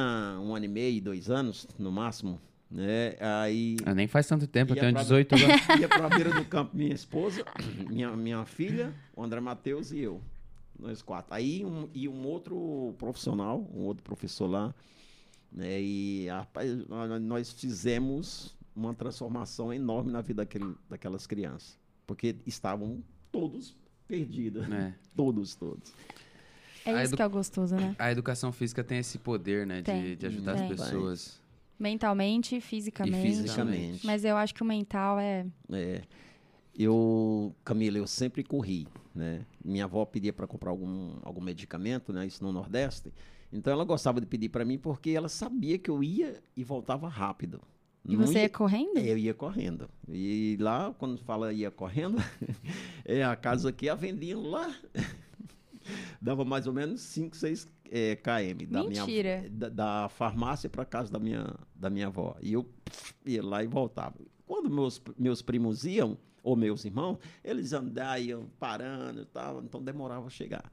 [0.43, 2.41] um ano e meio, dois anos, no máximo.
[2.69, 3.15] Né?
[3.21, 5.53] Aí Ah, nem faz tanto tempo, eu tenho pra- 18 agora.
[5.81, 7.45] ia para a beira do campo minha esposa,
[7.89, 10.21] minha, minha filha, o André Matheus e eu.
[10.77, 11.33] Nós quatro.
[11.33, 14.75] Aí um, e um outro profissional, um outro professor lá.
[15.53, 15.81] Né?
[15.81, 16.71] E rapaz,
[17.21, 21.79] nós- fizemos uma transformação enorme na vida daquele, daquelas crianças.
[22.07, 23.75] Porque estavam todos
[24.07, 24.71] perdidos.
[24.71, 24.95] É.
[25.17, 25.93] Todos, todos.
[26.85, 27.97] É A isso edu- que é o gostoso, né?
[27.99, 29.79] A educação física tem esse poder, né?
[29.79, 30.17] De, Tem.
[30.17, 30.63] de ajudar Tem.
[30.65, 31.41] as pessoas.
[31.79, 33.17] Mentalmente, fisicamente.
[33.19, 33.77] E fisicamente.
[33.77, 34.07] Fisicamente.
[34.07, 35.47] Mas eu acho que o mental é.
[35.73, 36.03] É,
[36.79, 39.45] eu, Camila, eu sempre corri, né?
[39.65, 42.27] Minha avó pedia para comprar algum, algum medicamento, né?
[42.27, 43.13] Isso no Nordeste.
[43.53, 47.09] Então ela gostava de pedir para mim porque ela sabia que eu ia e voltava
[47.09, 47.61] rápido.
[48.09, 48.99] E Não você ia- ia correndo?
[48.99, 49.89] Eu ia correndo.
[50.09, 52.17] E lá, quando fala ia correndo,
[53.05, 54.73] é a casa que a vendiam lá.
[56.21, 59.39] Dava mais ou menos 5, 6 é, km da, Mentira.
[59.39, 62.37] minha, da, da farmácia para casa da minha, da minha avó.
[62.41, 64.17] E eu pff, ia lá e voltava.
[64.47, 70.29] Quando meus, meus primos iam, ou meus irmãos, eles andavam, parando e tal, então demorava
[70.31, 70.73] chegar.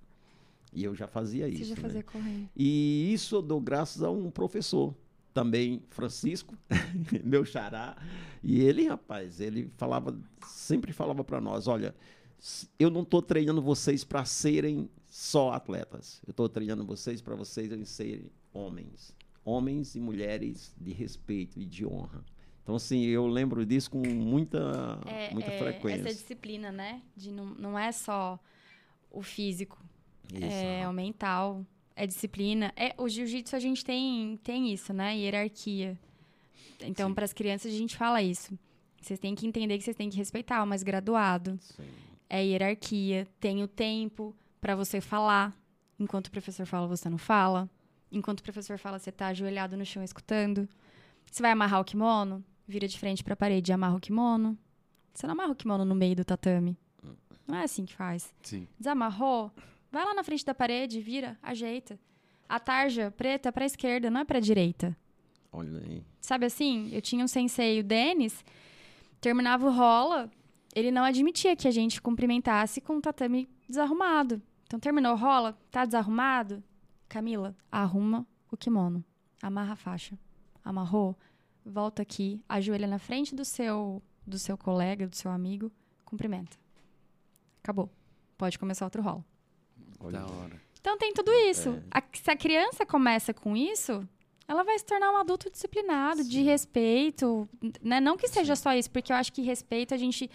[0.73, 1.69] E eu já fazia Você isso.
[1.69, 1.81] já né?
[1.81, 2.49] fazia correndo.
[2.55, 4.93] E isso eu dou graças a um professor,
[5.33, 6.55] também Francisco,
[7.23, 7.97] meu xará.
[8.43, 10.17] E ele, rapaz, ele falava,
[10.47, 11.95] sempre falava para nós, olha,
[12.77, 16.21] eu não estou treinando vocês para serem só atletas.
[16.25, 19.15] Eu estou treinando vocês para vocês serem homens.
[19.45, 22.23] Homens e mulheres de respeito e de honra.
[22.63, 24.97] Então, assim, eu lembro disso com muita,
[25.33, 26.07] muita frequência.
[26.07, 27.01] Essa disciplina, né?
[27.15, 28.39] De não, não é só
[29.11, 29.77] o físico,
[30.31, 30.45] Isso.
[30.45, 31.65] é o mental,
[31.95, 32.73] é disciplina.
[32.75, 35.17] É, o jiu-jitsu a gente tem, tem isso, né?
[35.17, 35.97] Hierarquia.
[36.81, 38.57] Então, para as crianças, a gente fala isso.
[39.01, 41.57] Vocês têm que entender que vocês têm que respeitar o mais graduado.
[41.61, 41.83] Sim.
[42.29, 43.27] É hierarquia.
[43.39, 45.53] Tem o tempo para você falar.
[45.99, 47.69] Enquanto o professor fala, você não fala.
[48.11, 50.67] Enquanto o professor fala, você tá ajoelhado no chão escutando.
[51.29, 52.43] Você vai amarrar o kimono?
[52.67, 54.57] Vira de frente para a parede e amarra o kimono.
[55.13, 56.77] Você não amarra o kimono no meio do tatame.
[57.47, 58.33] Não é assim que faz.
[58.41, 58.67] Sim.
[58.79, 59.51] Desamarrou?
[59.93, 61.99] Vai lá na frente da parede, vira, ajeita.
[62.49, 64.97] A tarja preta é pra esquerda, não é pra direita.
[65.51, 66.03] Olha aí.
[66.19, 66.89] Sabe assim?
[66.91, 68.43] Eu tinha um sensei, o Denis,
[69.21, 70.31] terminava o rola,
[70.75, 74.41] ele não admitia que a gente cumprimentasse com o tatame desarrumado.
[74.65, 76.63] Então terminou o rola, tá desarrumado?
[77.07, 79.05] Camila, arruma o kimono,
[79.43, 80.17] amarra a faixa.
[80.65, 81.15] Amarrou?
[81.63, 85.71] Volta aqui, ajoelha na frente do seu do seu colega, do seu amigo,
[86.03, 86.57] cumprimenta.
[87.61, 87.91] Acabou.
[88.35, 89.23] Pode começar outro rola.
[90.03, 90.61] Olha Da hora.
[90.79, 91.81] Então tem tudo isso.
[91.89, 94.07] A- se a criança começa com isso,
[94.47, 97.47] ela vai se tornar um adulto disciplinado, de respeito,
[97.81, 98.01] né?
[98.01, 100.29] Não que seja só isso, porque eu acho que respeito a gente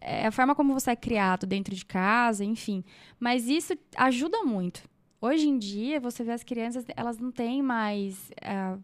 [0.00, 2.84] é a forma como você é criado dentro de casa, enfim.
[3.18, 4.82] Mas isso ajuda muito.
[5.20, 8.30] Hoje em dia, você vê as crianças, elas não têm mais.
[8.42, 8.76] ah,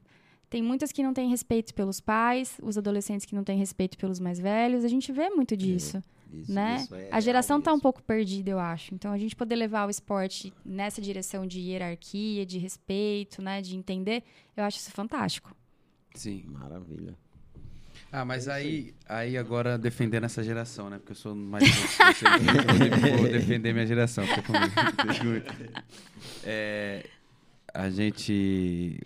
[0.48, 4.18] tem muitas que não têm respeito pelos pais, os adolescentes que não têm respeito pelos
[4.18, 4.84] mais velhos.
[4.84, 6.02] A gente vê muito disso
[6.32, 6.76] Isso, né?
[6.76, 7.82] isso é a geração está um mesmo.
[7.82, 8.94] pouco perdida, eu acho.
[8.94, 13.60] Então, a gente poder levar o esporte nessa direção de hierarquia, de respeito, né?
[13.60, 14.22] De entender,
[14.56, 15.54] eu acho isso fantástico.
[16.14, 16.44] Sim.
[16.46, 17.16] Maravilha.
[18.12, 20.98] Ah, mas aí, aí agora defendendo essa geração, né?
[20.98, 24.24] Porque eu sou mais então eu vou defender minha geração.
[26.44, 27.06] É,
[27.72, 28.98] a gente.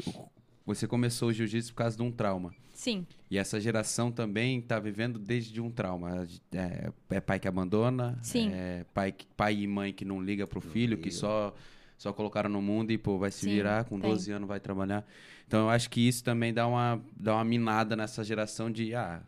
[0.64, 2.54] você começou o jiu-jitsu por causa de um trauma.
[2.84, 3.06] Sim.
[3.30, 6.28] E essa geração também está vivendo desde um trauma.
[6.52, 8.50] É, é pai que abandona, Sim.
[8.52, 11.54] é pai, pai e mãe que não liga pro filho, que só,
[11.96, 14.10] só colocaram no mundo e, pô, vai se Sim, virar, com tem.
[14.10, 15.02] 12 anos vai trabalhar.
[15.48, 19.22] Então eu acho que isso também dá uma, dá uma minada nessa geração de, ah,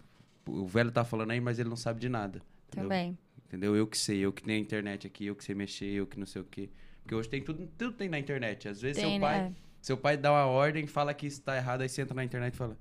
[0.46, 2.42] o velho tá falando aí, mas ele não sabe de nada.
[2.70, 3.16] Também.
[3.46, 3.74] Entendeu?
[3.74, 6.18] Eu que sei, eu que tenho a internet aqui, eu que sei mexer, eu que
[6.18, 6.68] não sei o quê.
[7.02, 8.68] Porque hoje tem tudo, tudo tem na internet.
[8.68, 9.52] Às vezes Tem, seu pai, né?
[9.80, 12.52] seu pai dá uma ordem, fala que isso tá errado, aí você entra na internet
[12.52, 12.76] e fala: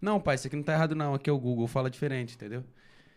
[0.00, 1.14] Não, pai, isso aqui não tá errado, não.
[1.14, 2.62] Aqui é o Google, fala diferente, entendeu?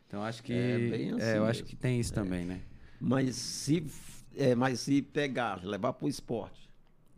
[0.07, 0.53] Então acho que.
[0.53, 1.65] É bem assim eu acho mesmo.
[1.67, 2.61] que tem isso também, né?
[2.99, 3.85] Mas se,
[4.35, 6.67] é, mas se pegar, levar para o esporte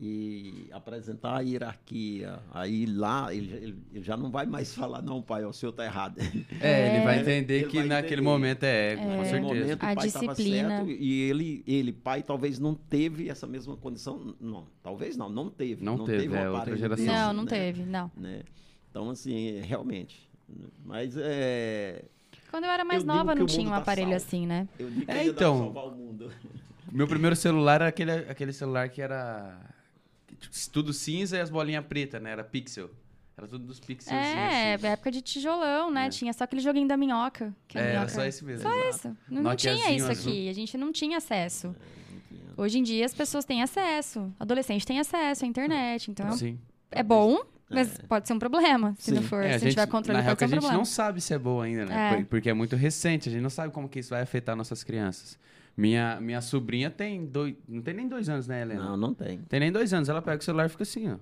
[0.02, 5.22] e apresentar a hierarquia, aí lá ele, ele- ele já não vai mais falar, não,
[5.22, 6.18] pai, o senhor tá errado.
[6.62, 7.22] É, ele vai É.
[7.22, 8.22] entender Ele que vai naquele entender.
[8.30, 9.06] momento é, com É.
[9.08, 9.54] Naquele certeza.
[9.62, 10.70] momento A o pai tava disciplina.
[10.78, 14.36] certo e ele, ele, pai, talvez não teve essa mesma condição.
[14.40, 15.84] Não, talvez não, não teve.
[15.84, 17.06] Não teve, um é, outra aparelho geração.
[17.06, 17.50] desse, Não, não né?
[17.50, 18.12] teve, não.
[18.18, 18.42] né?
[18.90, 20.30] Então, assim, é, realmente.
[20.84, 22.04] Mas é.
[22.50, 24.26] Quando eu era mais Eu nova, não tinha um tá aparelho salvo.
[24.26, 24.68] assim, né?
[24.80, 25.58] Eu digo que É, então.
[25.60, 26.32] salvar o mundo.
[26.92, 29.60] Meu primeiro celular era aquele, aquele celular que era.
[30.40, 32.32] tipo, Tudo cinza e as bolinhas pretas, né?
[32.32, 32.90] Era pixel.
[33.38, 34.26] Era tudo dos pixelzinhos.
[34.36, 34.88] É, assim.
[34.88, 36.08] época de tijolão, né?
[36.08, 36.10] É.
[36.10, 37.56] Tinha só aquele joguinho da minhoca.
[37.74, 38.64] É, era minhoca- só esse mesmo.
[38.68, 39.16] Só isso.
[39.30, 40.32] Não, não tinha isso azul.
[40.32, 40.50] aqui.
[40.50, 41.74] A gente não tinha acesso.
[42.58, 44.34] Hoje em dia as pessoas têm acesso.
[44.40, 46.10] Adolescente tem acesso à internet.
[46.12, 46.60] Então Sim.
[46.92, 47.40] é bom,
[47.70, 48.96] mas pode ser um problema.
[49.00, 49.28] Se não Sim.
[49.28, 50.78] for, É, se não tiver controle, na real pode que ser a um gente problema.
[50.80, 52.12] não sabe se é boa ainda, né?
[52.12, 52.16] É.
[52.18, 54.84] Por- Porque é muito recente, a gente não sabe como que isso vai afetar nossas
[54.84, 55.38] crianças.
[55.78, 57.56] Minha, minha sobrinha tem dois.
[57.68, 58.84] Não tem nem dois anos, né, Helena?
[58.84, 59.40] Não, não tem.
[59.48, 60.10] Tem nem dois anos.
[60.10, 61.16] Ela pega o celular e fica assim, ó.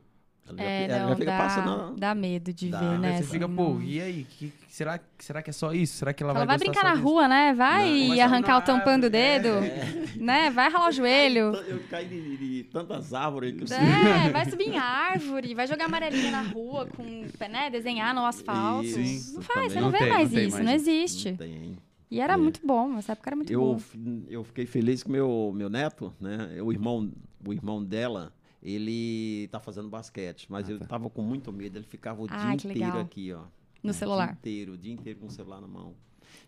[0.47, 1.95] Ela já, É, ela não, já fica dá, passando.
[1.97, 2.79] dá medo de Dá.
[2.79, 3.17] ver, né?
[3.17, 4.23] Você fica, pô, e aí?
[4.29, 5.97] Que, que- será, será que é só isso?
[5.97, 7.03] Será que ela Fala, vai vai brincar só na disso?
[7.07, 7.53] rua, né?
[7.53, 9.09] Vai Não, e arrancar o tampão do é.
[9.09, 9.49] dedo,
[10.15, 10.49] né?
[10.49, 11.53] Vai ralar o joelho.
[11.67, 13.77] Eu caí de, de tantas árvores que eu sei.
[13.77, 17.03] É, vai subir em árvore, vai jogar amarelinha na rua com,
[17.49, 18.85] né, desenhar no asfalto.
[18.87, 19.81] Isso, não faz, você também.
[19.81, 21.29] não, Não vê tem, mais não isso, mais não existe.
[21.31, 21.77] Não tem.
[22.09, 22.37] E era É.
[22.37, 23.77] muito bom, essa época era muito Eu, boa.
[23.79, 23.97] f-
[24.29, 26.61] eu fiquei feliz que meu, meu neto, né?
[26.63, 27.11] O irmão,
[27.45, 28.31] o irmão dela,
[28.61, 31.77] ele tá fazendo basquete, mas eu tava com muito medo.
[31.77, 32.99] Ele ficava o Ah, dia inteiro legal.
[33.01, 33.43] aqui, ó.
[33.83, 34.25] No O celular.
[34.27, 35.93] dia inteiro, o dia inteiro com o celular na mão.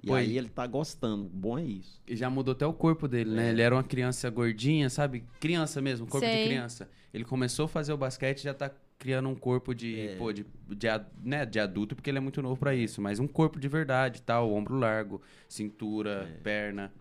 [0.04, 1.24] E Pô, aí ele tá gostando.
[1.26, 2.02] Bom é isso.
[2.08, 3.50] E já mudou até o corpo dele, né?
[3.52, 5.24] Ele era uma criança gordinha, sabe?
[5.40, 6.38] Criança mesmo, corpo Sei.
[6.44, 6.90] de criança.
[7.14, 10.16] Ele começou a fazer o basquete e já tá criando um corpo de, É.
[10.18, 10.88] pô, de, de,
[11.24, 13.02] né, de adulto, porque ele é muito novo pra isso.
[13.02, 16.92] Mas um corpo de verdade, tal, ombro largo, cintura, perna.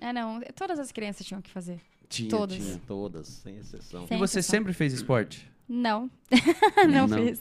[0.00, 1.80] É, não, todas as crianças tinham que fazer.
[2.14, 2.56] Tinha, Todas.
[2.56, 2.80] tinha.
[2.86, 4.06] Todas, sem exceção.
[4.06, 4.52] Sem E você exceção.
[4.58, 5.50] sempre fez esporte?
[5.68, 6.10] Não,
[6.90, 7.18] não, Não.
[7.26, 7.40] fiz.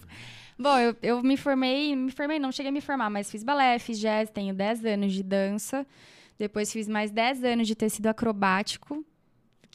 [0.57, 3.77] Bom, eu, eu me formei, me formei, não cheguei a me formar, mas fiz balé,
[3.79, 5.85] fiz jazz, tenho 10 anos de dança.
[6.37, 9.03] Depois fiz mais 10 anos de tecido acrobático,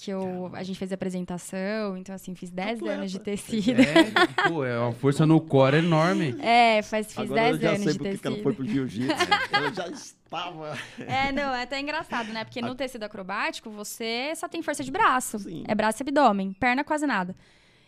[0.00, 2.98] que eu, a gente fez apresentação, então assim, fiz 10 Atleta.
[2.98, 3.80] anos de tecido.
[3.82, 6.36] É, pô, é uma força no core enorme.
[6.40, 8.42] É, faz, fiz Agora eu 10 já anos sei de por que que ela tecido.
[8.44, 9.08] foi pro jiu-jitsu.
[9.52, 10.78] ela já estava.
[11.00, 12.44] É, não, é até engraçado, né?
[12.44, 15.40] Porque no tecido acrobático, você só tem força de braço.
[15.40, 15.64] Sim.
[15.66, 17.34] É braço e abdômen, perna quase nada.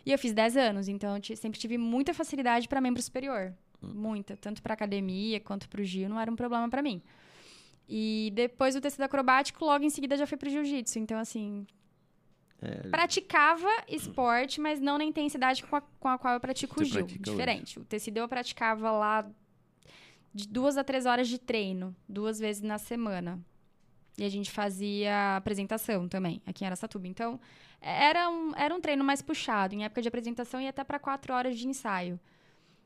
[0.04, 3.52] E eu fiz 10 anos, então eu sempre tive muita facilidade para membro superior.
[3.80, 4.36] Muita.
[4.36, 7.00] Tanto para academia quanto para o Gil, não era um problema para mim.
[7.88, 10.98] E depois do tecido acrobático, logo em seguida já fui pro jiu-jitsu.
[10.98, 11.64] Então, assim.
[12.62, 12.88] É.
[12.88, 17.06] Praticava esporte, mas não na intensidade com a, com a qual eu pratico o Gil.
[17.06, 17.78] Diferente.
[17.78, 19.26] O tecido eu praticava lá
[20.32, 23.40] de duas a três horas de treino, duas vezes na semana.
[24.18, 27.08] E a gente fazia apresentação também, aqui em Aracatuba.
[27.08, 27.40] Então,
[27.80, 29.74] era um, era um treino mais puxado.
[29.74, 32.20] Em época de apresentação, ia até para quatro horas de ensaio.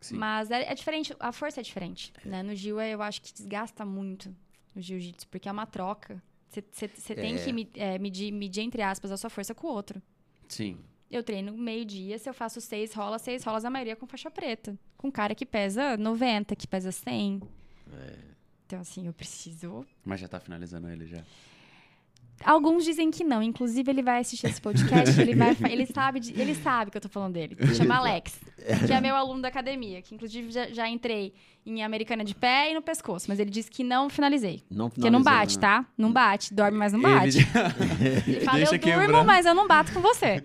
[0.00, 0.16] Sim.
[0.16, 2.12] Mas é, é diferente, a força é diferente.
[2.24, 2.42] Né?
[2.42, 4.34] No Gil, é- eu acho que desgasta muito
[4.76, 6.22] o jiu-jitsu, porque é uma troca.
[6.72, 7.44] Você tem É.
[7.44, 10.00] que me- é, medir, medir, entre aspas, a sua força com o outro.
[10.48, 10.78] Sim.
[11.10, 14.76] Eu treino meio-dia, se eu faço seis rolas, seis rolas, a maioria com faixa preta.
[14.96, 17.40] Com cara que pesa 90, que pesa 100.
[18.66, 19.86] Então, assim, eu preciso.
[20.04, 21.22] Mas já tá finalizando ele já.
[22.42, 23.42] Alguns dizem que não.
[23.42, 25.56] Inclusive, ele vai assistir esse podcast, ele vai.
[25.70, 27.56] Ele sabe, de- ele sabe que eu tô falando dele.
[27.74, 28.34] Chama Alex,
[28.86, 31.32] que é meu aluno da academia, que inclusive já, já entrei
[31.64, 34.62] em americana de pé e no pescoço, mas ele disse que não finalizei.
[34.70, 35.60] Não Porque não bate, né?
[35.62, 35.86] tá?
[35.96, 37.38] Não bate, dorme, mas não bate.
[37.38, 39.26] Ele, Ele fala, deixa eu durmo, quebrando.
[39.26, 40.42] mas eu não bato com você.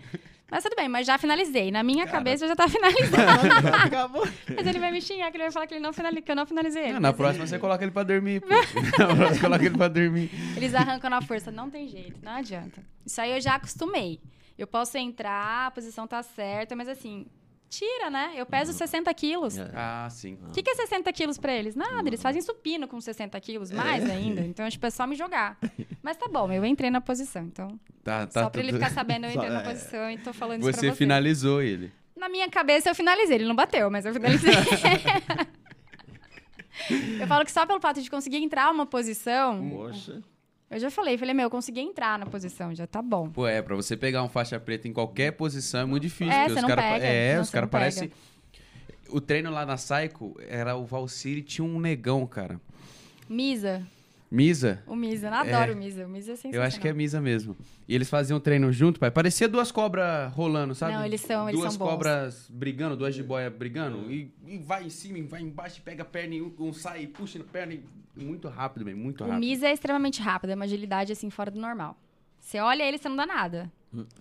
[0.51, 1.69] Mas tudo bem, mas já finalizei.
[1.71, 3.47] Na minha cabeça já tá finalizado.
[3.85, 4.27] Acabou.
[4.55, 6.35] mas ele vai me xingar, que ele vai falar que, ele não finali- que eu
[6.35, 6.93] não finalizei ele.
[6.93, 8.41] Não, na próxima você coloca ele pra dormir.
[8.97, 10.29] na próxima você coloca ele pra dormir.
[10.57, 12.81] Eles arrancam na força, não tem jeito, não adianta.
[13.05, 14.19] Isso aí eu já acostumei.
[14.57, 17.25] Eu posso entrar, a posição tá certa, mas assim,
[17.69, 18.33] tira, né?
[18.35, 19.57] Eu peso 60 quilos.
[19.57, 19.71] É.
[19.75, 20.37] Ah, sim.
[20.47, 21.75] O que, que é 60 quilos pra eles?
[21.75, 24.41] Nada, eles fazem supino com 60 quilos, mais ainda.
[24.41, 25.57] Então, tipo, é só me jogar.
[26.03, 27.79] Mas tá bom, eu entrei na posição, então.
[28.03, 29.63] Tá, tá só pra ele ficar sabendo, eu entrei na é.
[29.63, 30.95] posição e tô falando isso pra Você você.
[30.95, 31.91] finalizou ele.
[32.15, 33.37] Na Na minha cabeça eu finalizei.
[33.37, 34.51] Ele não bateu, mas eu finalizei.
[37.21, 39.69] eu falo que só pelo fato de conseguir entrar uma posição.
[39.69, 40.21] Poxa.
[40.71, 43.29] Eu já falei, falei, meu, eu consegui entrar na posição, já tá bom.
[43.29, 46.31] Pô, é, pra você pegar um faixa preta em qualquer posição é muito difícil.
[46.31, 48.11] É, você os não cara, pega, É, não, os caras parecem.
[49.09, 52.61] O treino lá na Psycho era o Valkyrie tinha um negão, cara.
[53.27, 53.85] Misa.
[54.31, 54.83] Misa.
[54.85, 55.73] O Misa, eu adoro É.
[55.73, 56.05] o Misa.
[56.05, 56.61] O Misa é sensacional.
[56.61, 57.57] Eu acho que é Misa mesmo.
[57.87, 59.09] E eles faziam treino junto, pai.
[59.09, 60.93] Parecia duas cobras rolando, sabe?
[60.93, 61.91] Não, eles são- eles Duas são bons.
[61.91, 64.11] cobras brigando, duas jiboia brigando.
[64.11, 67.07] E, e vai em cima, e vai embaixo, pega a perna, e um, sai, e
[67.07, 67.73] puxa na perna.
[67.73, 67.83] E...
[68.15, 69.39] Muito rápido, bem, muito O rápido.
[69.39, 71.97] Misa é extremamente rápido, é uma agilidade assim fora do normal.
[72.39, 73.71] Você olha ele, você não dá nada.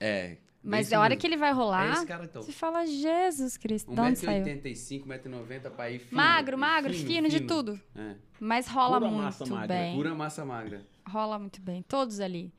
[0.01, 0.37] É.
[0.63, 1.21] Mas esse a hora mesmo.
[1.21, 2.43] que ele vai É rolar, esse cara, então.
[2.43, 4.45] você fala, Jesus Cristo, de onde saiu?
[4.45, 5.99] 1,85m, 1,90m, pai.
[5.99, 7.81] Fino, Magro, magro, fino, de tudo.
[7.95, 8.15] É.
[8.41, 9.97] Mas rola Pura massa muito magra, bem.
[9.97, 10.83] Pura massa magra.
[11.09, 11.83] Rola muito bem.
[11.83, 12.53] Todos ali.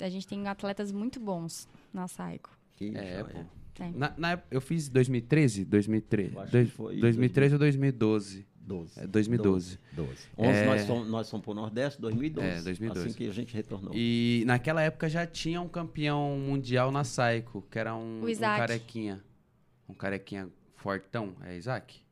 [0.00, 2.50] A gente tem atletas muito bons na Saico.
[2.76, 3.24] Que É, joia.
[3.24, 3.84] pô.
[3.96, 5.64] Na, na eu fiz 2013?
[5.64, 6.34] 2013.
[6.34, 8.46] Eu acho Dois- que foi 2013 ou 2012?
[8.66, 9.00] 12.
[9.00, 9.78] É, 2012.
[9.92, 10.10] 12.
[10.38, 10.66] 11 É.
[10.66, 12.48] nós, fomos, nós fomos pro Nordeste, 2012.
[12.48, 13.06] É, 2012.
[13.08, 13.92] Assim que a gente retornou.
[13.94, 18.36] E naquela época já tinha um campeão mundial na Saico, que era um, O um
[18.36, 19.22] carequinha.
[19.88, 22.02] Um carequinha fortão, é Isaac?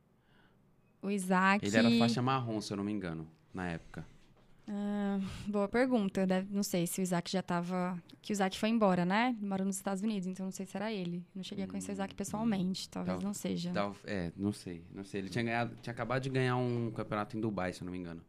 [1.01, 1.65] O Isaac.
[1.65, 4.05] Ele era faixa marrom, se eu não me engano, na época.
[4.67, 6.25] Ah, boa pergunta.
[6.25, 8.01] Deve- não sei se o Isaac já tava.
[8.21, 9.35] Que o Isaac foi embora, né?
[9.41, 11.25] Mora nos Estados Unidos, então não sei se era ele.
[11.35, 12.89] Não cheguei a conhecer o Isaac pessoalmente.
[12.89, 13.71] Talvez Tal- não seja.
[13.73, 15.21] Tal- é, não sei, não sei.
[15.21, 17.97] Ele tinha, ganhado, tinha acabado de ganhar um campeonato em Dubai, se eu não me
[17.99, 18.21] engano.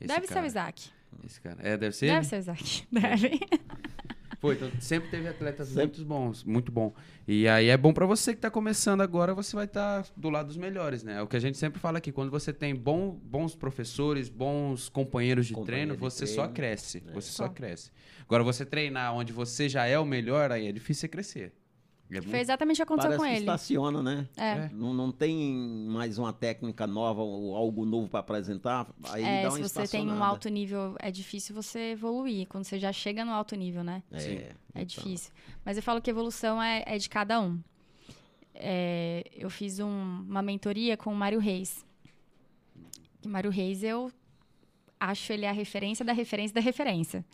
[0.00, 0.90] Esse Deve ser cara, o Isaac.
[1.24, 1.56] Esse cara.
[1.62, 2.06] É, deve ser?
[2.06, 2.24] Deve ele?
[2.26, 2.86] ser o Isaac.
[2.90, 3.40] Deve.
[4.44, 5.84] Pô, então sempre teve atletas Sempre.
[5.84, 6.92] muito bons, muito bom.
[7.26, 10.48] E aí é bom pra você que tá começando agora, você vai estar do lado
[10.48, 11.14] dos melhores, né?
[11.16, 14.90] É o que a gente sempre fala aqui, quando você tem bom, bons professores, bons
[14.90, 16.42] companheiros de Companheiro treino, de você treino.
[16.42, 17.12] só cresce, É.
[17.14, 17.48] você só Só.
[17.48, 17.90] cresce.
[18.26, 21.52] Agora você treinar onde você já é o melhor, aí é difícil você crescer.
[22.10, 23.40] É Foi exatamente o que aconteceu Parece com que ele.
[23.40, 24.28] estaciona, né?
[24.36, 24.48] É.
[24.50, 24.70] É.
[24.72, 25.52] Não, não tem
[25.88, 28.86] mais uma técnica nova ou algo novo para apresentar.
[29.10, 32.46] Aí É, dá se uma você tem um alto nível, é difícil você evoluir.
[32.46, 34.02] Quando você já chega no alto nível, né?
[34.12, 34.34] É, Sim.
[34.36, 34.84] É então.
[34.86, 35.32] difícil.
[35.64, 37.58] Mas eu falo que evolução é, é de cada um.
[38.54, 41.84] É, eu fiz um- uma mentoria com o Mário Reis.
[43.24, 44.12] E Mário Reis, eu
[45.00, 47.24] acho ele a referência da referência da referência.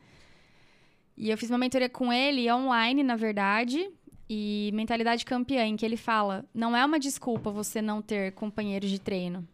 [1.16, 3.90] E eu fiz uma mentoria com ele online, na verdade,
[4.32, 8.88] e mentalidade campeã, em que ele fala: não é uma desculpa você não ter companheiros
[8.88, 9.46] de treino.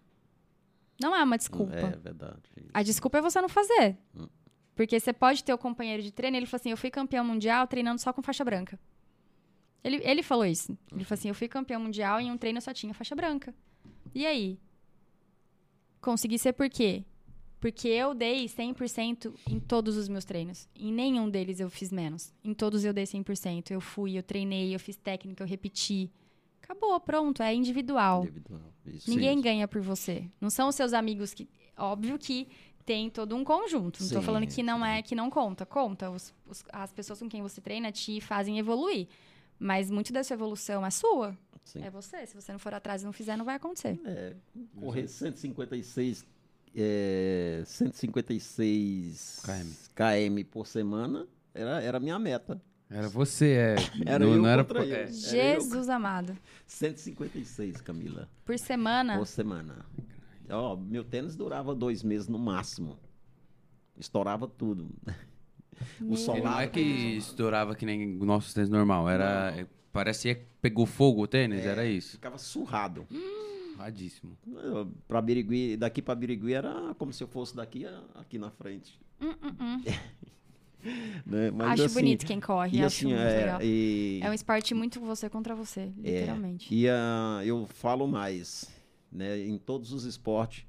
[1.01, 1.75] Não é uma desculpa.
[1.75, 2.43] É verdade.
[2.75, 3.97] A desculpa é você não fazer.
[4.15, 4.29] Hum.
[4.75, 6.37] Porque você pode ter o companheiro de treino.
[6.37, 8.79] Ele falou assim: eu fui campeão mundial treinando só com faixa branca.
[9.83, 10.77] Ele, ele falou isso.
[10.93, 13.55] Ele falou assim: eu fui campeão mundial e em um treino só tinha faixa branca.
[14.15, 14.61] E aí?
[16.03, 17.03] Consegui ser por quê?
[17.61, 20.69] Porque eu dei 100% em todos os meus treinos.
[20.77, 22.33] Em nenhum deles eu fiz menos.
[22.45, 23.71] Em todos eu dei 100%.
[23.71, 26.11] Eu fui, eu treinei, eu fiz técnica, eu repeti.
[26.63, 28.23] Acabou, pronto, é individual.
[28.25, 28.61] Individual.
[28.85, 29.09] Isso.
[29.11, 29.43] Ninguém Sim.
[29.43, 30.29] ganha por você.
[30.41, 31.49] Não são os seus amigos que.
[31.77, 32.49] Óbvio que
[32.85, 34.01] tem todo um conjunto.
[34.03, 35.65] Não tô Sim, falando que não é que não conta.
[35.67, 36.11] Conta.
[36.11, 39.09] Os- os- as pessoas com quem você treina te fazem evoluir.
[39.59, 41.37] Mas muito da sua evolução é sua.
[41.65, 41.83] Sim.
[41.83, 42.27] É você.
[42.27, 43.99] Se você não for atrás e não fizer, não vai acontecer.
[44.05, 44.37] É,
[44.79, 46.25] correr 156,
[46.77, 49.71] é, 156 KM.
[49.95, 52.61] km por semana era, era a minha meta.
[52.89, 53.75] Era você, é.
[54.07, 54.95] Era não, eu não era contra eu.
[54.95, 55.01] é.
[55.03, 56.37] Era Jesus amado.
[56.67, 59.19] 156, Camila, Por semana.
[59.19, 59.85] por semana.
[60.49, 62.97] Ó, meu tênis durava dois meses no máximo.
[63.99, 64.89] Estourava tudo.
[66.01, 69.09] Meu o sol E não é que estourava que nem o nosso tênis normal.
[69.11, 69.69] Era.
[69.93, 71.69] Parecia que pegou fogo o tênis, É.
[71.69, 72.13] era isso.
[72.13, 73.07] Ficava surrado.
[73.77, 74.37] Radíssimo.
[75.07, 78.99] Pra Birigui, daqui para Birigui era como se eu fosse daqui aqui na frente.
[79.21, 79.83] Hum, hum, hum.
[81.27, 81.51] né?
[81.51, 82.77] Mas, acho assim, bonito quem corre.
[82.79, 83.61] E acho assim, muito é, legal.
[83.63, 86.73] e- É um esporte muito você contra você, É, literalmente.
[86.75, 88.71] E ah, eu falo mais,
[89.11, 89.39] né?
[89.41, 90.65] Em todos os esportes,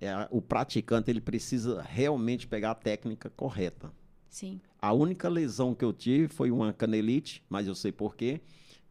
[0.00, 3.92] é, o praticante ele precisa realmente pegar a técnica correta.
[4.28, 4.60] Sim.
[4.80, 8.40] A única lesão que eu tive foi uma canelite, mas eu sei por quê.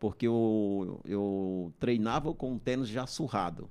[0.04, 3.70] Porque eu, eu treinava com um tênis já surrado.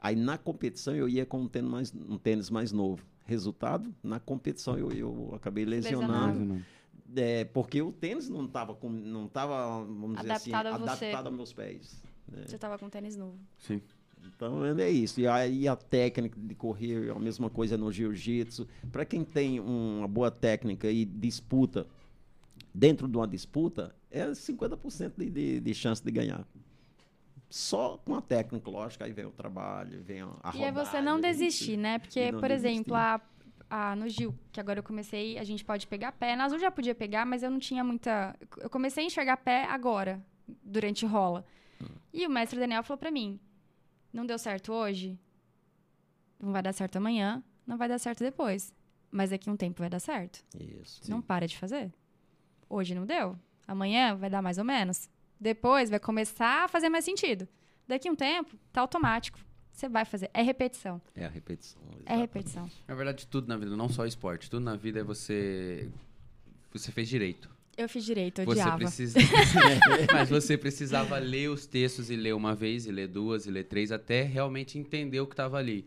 [0.00, 3.04] Aí na competição eu ia com um tênis mais, um tênis mais novo.
[3.26, 6.38] Resultado, na competição eu, eu acabei lesionando.
[6.38, 6.64] Lesionado.
[7.14, 10.90] É, porque o tênis não estava não tava, vamos dizer Adaptado a assim, você.
[11.04, 12.02] adaptado aos meus pés.
[12.26, 12.44] né?
[12.46, 13.38] Você tava com tênis novo.
[13.58, 13.82] Sim.
[14.34, 15.20] Então é isso.
[15.20, 18.66] E aí a técnica de correr é a mesma coisa no jiu-jitsu.
[18.90, 21.86] Para quem tem uma boa técnica e disputa,
[22.74, 26.46] dentro de uma disputa, é 50% de, de, de chance de ganhar.
[27.48, 31.00] Só com a técnica, lógico, aí vem o trabalho, vem a, a E é você
[31.00, 31.98] não desistir, né?
[31.98, 33.20] Porque, por exemplo, desistir.
[33.70, 36.34] a, a- no Gil, que agora eu comecei, a gente pode pegar pé.
[36.34, 38.34] Na Azul já podia pegar, mas eu não tinha muita.
[38.58, 40.20] Eu comecei a enxergar pé agora,
[40.64, 41.44] durante rola.
[41.80, 41.86] Hum.
[42.12, 43.38] E o mestre Daniel falou pra mim:
[44.12, 45.16] não deu certo hoje,
[46.40, 48.74] não vai dar certo amanhã, não vai dar certo depois.
[49.12, 50.44] Mas daqui um tempo vai dar certo.
[50.58, 51.08] Isso.
[51.08, 51.92] Não para de fazer.
[52.68, 53.38] Hoje não deu.
[53.66, 55.08] Amanhã vai dar mais ou menos.
[55.40, 57.48] Depois vai começar a fazer mais sentido.
[57.86, 59.38] Daqui a um tempo, tá automático.
[59.72, 60.30] Você vai fazer.
[60.32, 61.02] É repetição.
[61.14, 61.82] É a repetição.
[61.82, 62.20] É exatamente.
[62.20, 62.70] repetição.
[62.86, 65.88] Na verdade, tudo na vida, não só esporte, tudo na vida é você.
[66.72, 67.50] Você fez direito.
[67.76, 68.78] Eu fiz direito, eu Você odiava.
[68.78, 69.18] precisa...
[70.12, 73.64] Mas você precisava ler os textos e ler uma vez, e ler duas, e ler
[73.64, 75.84] três, até realmente entender o que estava ali.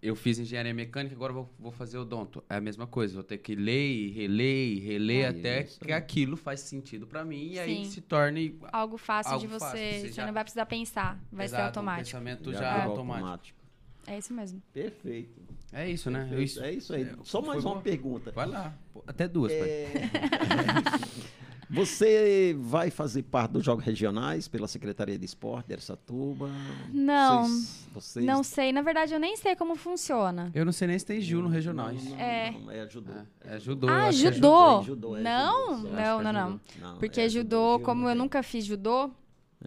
[0.00, 2.42] Eu fiz engenharia mecânica, agora vou, vou fazer odonto.
[2.48, 5.80] É a mesma coisa, vou ter que ler e reler e reler É até isso
[5.80, 5.98] que aí.
[5.98, 7.90] aquilo faz sentido pra mim e aí Sim.
[7.90, 9.58] se torne Algo fácil Algo de você.
[9.64, 11.20] fácil, você Você, já- não vai precisar pensar.
[11.32, 12.04] Vai ser Exato, um automático.
[12.06, 13.58] pensamento Já já, virou automático.
[14.06, 14.62] É isso mesmo.
[14.72, 15.42] Perfeito.
[15.72, 16.20] É isso, né?
[16.30, 16.62] Perfeito.
[16.62, 17.02] É isso aí.
[17.02, 17.80] é, Só mais uma bom.
[17.82, 18.30] pergunta.
[18.30, 18.74] Vai lá.
[19.06, 19.68] Até duas, pai.
[21.70, 26.50] É, Você vai fazer parte dos Jogos Regionais pela Secretaria de Esporte de Aracatuba?
[26.92, 28.24] Não, Vocês, vocês...
[28.26, 28.72] Não sei.
[28.72, 30.50] Na verdade, eu nem sei como funciona.
[30.54, 32.02] Eu não sei nem se tem Gil no regionais.
[32.04, 32.50] Não, não, É.
[32.50, 33.12] não, é judô.
[33.44, 33.86] É, é judô.
[33.88, 34.80] eu Ah, é judô?
[34.80, 35.88] É judô, é Não, judô.
[35.90, 36.50] Não, é não, não.
[36.50, 36.60] judô.
[36.80, 39.10] Não, Porque é judô, Gil como não eu nunca fiz judô,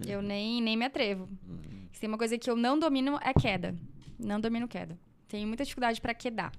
[0.08, 1.28] eu nem, nem me atrevo.
[1.94, 3.76] Se tem uma coisa que eu não domino é queda.
[4.18, 4.98] Não domino queda.
[5.28, 6.52] Tenho muita dificuldade pra quedar.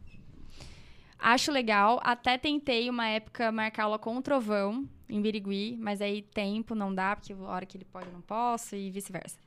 [1.23, 2.01] Acho legal.
[2.03, 6.93] Até tentei uma época marcar aula com o Trovão em Birigui, mas aí tempo não
[6.93, 9.39] dá, porque a hora que ele pode eu não posso e vice-versa.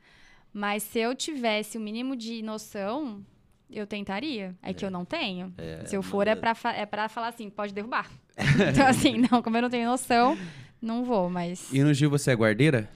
[0.54, 3.22] Mas se eu tivesse o mínimo de noção,
[3.70, 4.56] eu tentaria.
[4.64, 5.54] É, que eu não tenho.
[5.86, 8.10] se eu for, é mas- pra, é pra falar assim, pode derrubar.
[8.72, 10.38] então, assim, não, como eu não tenho noção,
[10.82, 11.74] não vou, mas.
[11.74, 12.90] E no Gil você é guardeira?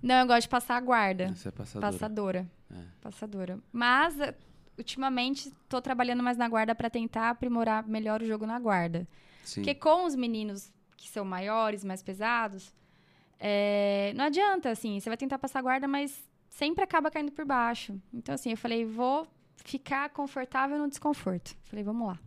[0.00, 1.28] Não, eu gosto de passar a guarda.
[1.34, 1.92] Você é passadora.
[1.92, 2.50] Passadora.
[2.70, 2.82] É.
[3.00, 3.58] Passadora.
[3.72, 4.16] Mas,
[4.80, 9.06] ultimamente, tô trabalhando mais na guarda pra tentar aprimorar melhor o jogo na guarda.
[9.44, 9.60] Sim.
[9.62, 12.74] Porque com os meninos que são maiores, mais pesados,
[13.38, 17.98] é, não adianta, assim, você vai tentar passar guarda, mas sempre acaba caindo por baixo.
[18.12, 19.26] Então, assim, eu falei, vou
[19.56, 21.56] ficar confortável no desconforto.
[21.64, 22.18] Falei, vamos lá.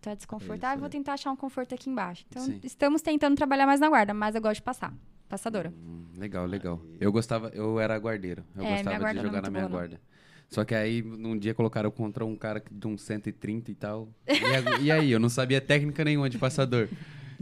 [0.00, 0.90] Tá desconfortável, Isso, vou é.
[0.90, 2.24] tentar achar um conforto aqui embaixo.
[2.30, 2.60] Então, Sim.
[2.62, 4.92] estamos tentando trabalhar mais na guarda, mas eu gosto de passar.
[5.28, 5.72] Passadora.
[5.76, 6.80] Hum, Legal, legal.
[6.98, 8.44] Eu gostava, eu era guardeiro.
[8.56, 9.98] Eu É, gostava guarda de é jogar na minha boa, não.
[10.48, 14.08] Só que aí, num dia colocaram contra um cara de uns 130 e tal.
[14.26, 14.32] E,
[14.86, 16.88] e aí, eu não sabia técnica nenhuma de passador.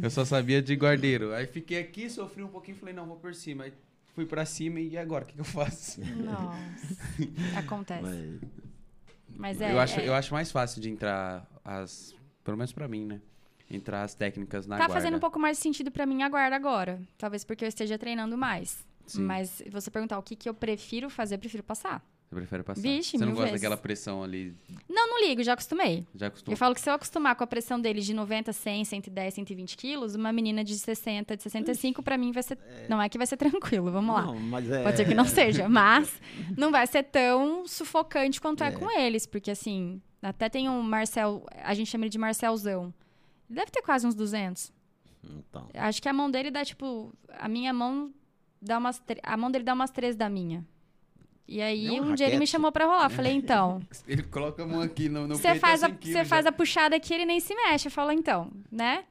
[0.01, 1.33] Eu só sabia de guardeiro.
[1.33, 3.65] Aí fiquei aqui, sofri um pouquinho, falei, não, vou por cima.
[3.65, 3.73] Aí
[4.15, 6.01] fui pra cima e agora, o que, que eu faço?
[6.01, 6.97] Nossa.
[7.59, 8.03] Acontece.
[8.03, 8.41] Mas-
[9.39, 9.73] Mas é.
[9.73, 12.15] eu, acho, é- eu acho mais fácil de entrar as.
[12.45, 13.21] Pelo menos pra mim, né?
[13.71, 14.95] Entrar as técnicas na tá guarda.
[14.95, 17.01] fazendo um pouco mais sentido pra mim a guarda agora.
[17.19, 18.85] Talvez porque eu esteja treinando mais.
[19.07, 19.23] Sim.
[19.23, 22.05] Mas você perguntar o que, que eu prefiro fazer, eu prefiro passar.
[22.29, 22.81] Você prefere passar?
[22.81, 23.61] Vixe, Você não gosta vezes.
[23.61, 24.53] daquela pressão ali?
[24.89, 26.05] Não, não ligo, já acostumei.
[26.13, 26.55] Já acostumou?
[26.55, 29.77] Eu falo que se eu acostumar com a pressão deles de 90, 100, 110, 120
[29.77, 32.59] quilos, uma menina de 60, de 65, pra mim vai ser.
[32.89, 34.23] Não é que vai ser tranquilo, vamos lá.
[34.23, 34.83] Não, mas é...
[34.83, 36.21] Pode ser que não seja, mas
[36.57, 38.71] não vai ser tão sufocante quanto é, É.
[38.73, 42.93] com eles, porque assim, até tem um Marcel, a gente chama ele de Marcelzão.
[43.49, 44.73] Ele deve ter quase uns 200.
[45.23, 48.13] Então, Acho que a mão dele dá tipo, a minha mão
[48.61, 50.65] dá umas, a mão dele dá umas três da minha.
[51.49, 54.81] E aí um dia ele me chamou pra rolar, falei então, Ele coloca a mão
[54.81, 57.39] aqui no, no você faz é a 100 você faz a puxada aqui, ele nem
[57.41, 59.05] se mexe, eu falo então, né?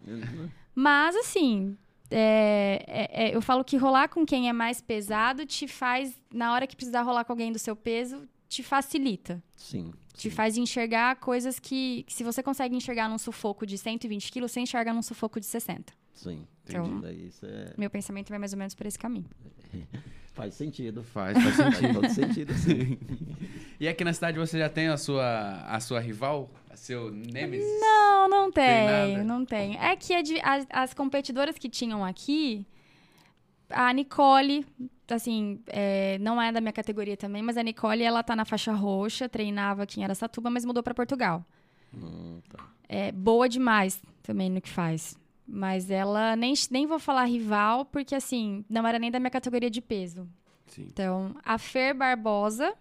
[0.73, 1.77] Mas, assim,
[2.11, 6.53] é, é- é, eu falo que rolar com quem é mais pesado te faz, na
[6.53, 9.41] hora que precisar rolar com alguém do seu peso, te facilita.
[9.55, 9.91] sim.
[10.13, 10.35] Te sim.
[10.35, 14.61] faz enxergar coisas que, que se você consegue enxergar num sufoco de 120 quilos, você
[14.61, 15.91] enxerga num sufoco de 60.
[16.13, 16.47] Sim.
[16.65, 17.01] Então- Entendi.
[17.01, 17.73] Daí isso é...
[17.77, 19.25] Meu pensamento vai mais ou menos por esse caminho.
[20.35, 21.01] Faz sentido.
[21.01, 21.93] Faz, faz Faz sentido.
[22.01, 22.97] todo sentido, sim.
[23.79, 26.51] e aqui na cidade você já tem a sua, a sua rival?
[26.69, 27.65] A seu Nemesis?
[27.79, 29.23] Não, não Tem tenho, nada?
[29.23, 29.79] não tenho.
[29.81, 32.67] É que as, as competidoras que tinham aqui,
[33.69, 34.65] a Nicole,
[35.09, 38.73] assim, é, não é da minha categoria também, mas a Nicole, ela tá na faixa
[38.73, 41.45] roxa, treinava aqui em Aracatuba, mas mudou pra Portugal.
[41.93, 42.61] Hum, tá.
[42.89, 45.17] É boa demais também no que faz.
[45.47, 49.69] Mas ela, nem, nem vou falar rival, porque assim, não era nem da minha categoria
[49.69, 50.27] de peso.
[50.67, 50.87] Sim.
[50.91, 52.73] Então, a Fer Barbosa,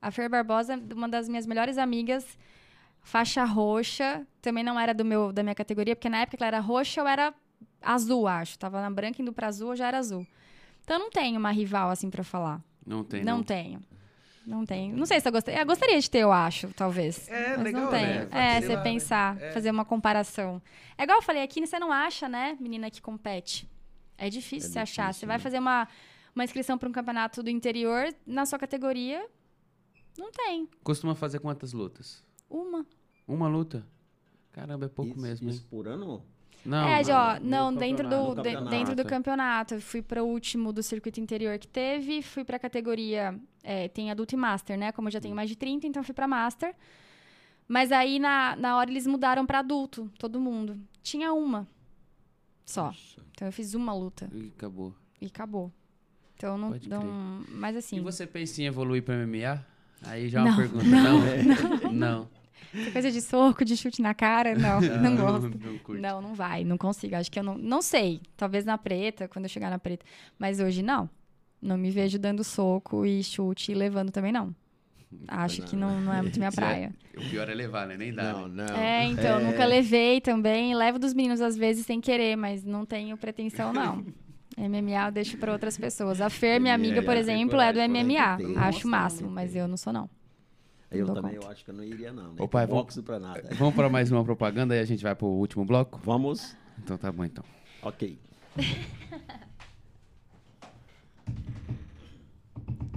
[0.00, 2.38] a Fer Barbosa, uma das minhas melhores amigas,
[3.00, 6.48] faixa roxa, também não era do meu da minha categoria, porque na época que ela
[6.48, 7.34] era roxa, eu era
[7.80, 8.58] azul, acho.
[8.58, 10.26] Tava na branca indo pra azul, eu já era azul.
[10.84, 12.60] Então, eu não tenho uma rival assim pra falar.
[12.86, 13.80] Não tem, não, tenho.
[14.46, 14.96] Não tenho.
[14.96, 15.60] Não sei se eu gostaria.
[15.60, 17.28] Eu gostaria de ter, eu acho, talvez.
[17.28, 18.26] É, mas legal, não né?
[18.26, 18.34] tenho.
[18.40, 18.82] É, você lá, né?
[18.82, 19.52] pensar, É.
[19.52, 20.60] fazer uma comparação.
[20.98, 23.68] É igual eu falei, aqui você não acha, né, menina que compete.
[24.18, 25.02] É difícil É você achar.
[25.08, 25.42] difícil, Você vai né?
[25.42, 25.88] fazer uma,
[26.34, 29.24] uma inscrição para um campeonato do interior, na sua categoria,
[30.18, 30.68] não tem.
[30.82, 32.24] Costuma fazer quantas lutas?
[32.50, 32.84] Uma.
[33.26, 33.86] Uma luta?
[34.52, 35.54] Caramba, é pouco isso, mesmo, hein?
[35.54, 36.22] Isso por ano?
[36.64, 39.74] Não, é, não, ó, não, dentro do, de- dentro do campeonato.
[39.74, 43.88] Eu fui para o último do circuito interior que teve, fui para a categoria, é,
[43.88, 44.92] tem adulto e master, né?
[44.92, 46.74] Como eu já tenho mais de 30, então fui para master.
[47.66, 50.78] Mas aí na, na hora eles mudaram para adulto, todo mundo.
[51.02, 51.66] Tinha uma
[52.64, 52.92] só.
[53.32, 54.94] Então eu fiz uma luta Ih, acabou.
[55.20, 55.72] e acabou.
[56.36, 59.64] Então não, não mas assim, E você pensa em evoluir pra MMA?
[60.04, 60.84] Aí já é uma Não, pergunta.
[60.84, 62.28] Não, não.
[62.74, 65.50] Essa coisa de soco, de chute na cara, não, não gosto.
[65.88, 66.00] Não.
[66.00, 67.16] Não, não vai, não consigo.
[67.16, 67.56] Acho que eu não.
[67.58, 68.20] Não sei.
[68.36, 70.04] Talvez na preta, quando eu chegar na preta.
[70.38, 71.08] Mas hoje não.
[71.60, 74.54] Não me vejo dando soco e chute e levando também, não.
[75.28, 76.94] Acho que não, não é muito minha é- praia.
[77.16, 77.96] O pior é levar, né?
[77.96, 78.32] Nem dá.
[78.32, 78.66] Não, né?
[78.66, 78.76] não.
[78.76, 79.44] É, então, É.
[79.44, 80.74] nunca levei também.
[80.74, 84.04] Levo dos meninos às vezes sem querer, mas não tenho pretensão, não.
[84.56, 86.20] MMA eu deixo para outras pessoas.
[86.20, 88.38] A Fer, minha amiga, por exemplo, é do MMA.
[88.60, 90.08] Acho o máximo, não mas eu não sou, não.
[90.92, 91.46] Eu Dou também conta.
[91.46, 92.32] eu acho que eu não iria, não.
[92.32, 92.36] Né?
[92.38, 93.42] Ô, pai, vamos- pra nada.
[93.56, 96.00] Vamos pra mais uma propaganda e a gente vai pro último bloco?
[96.04, 96.56] Vamos.
[96.78, 97.44] Então tá bom, então.
[97.82, 98.18] Ok.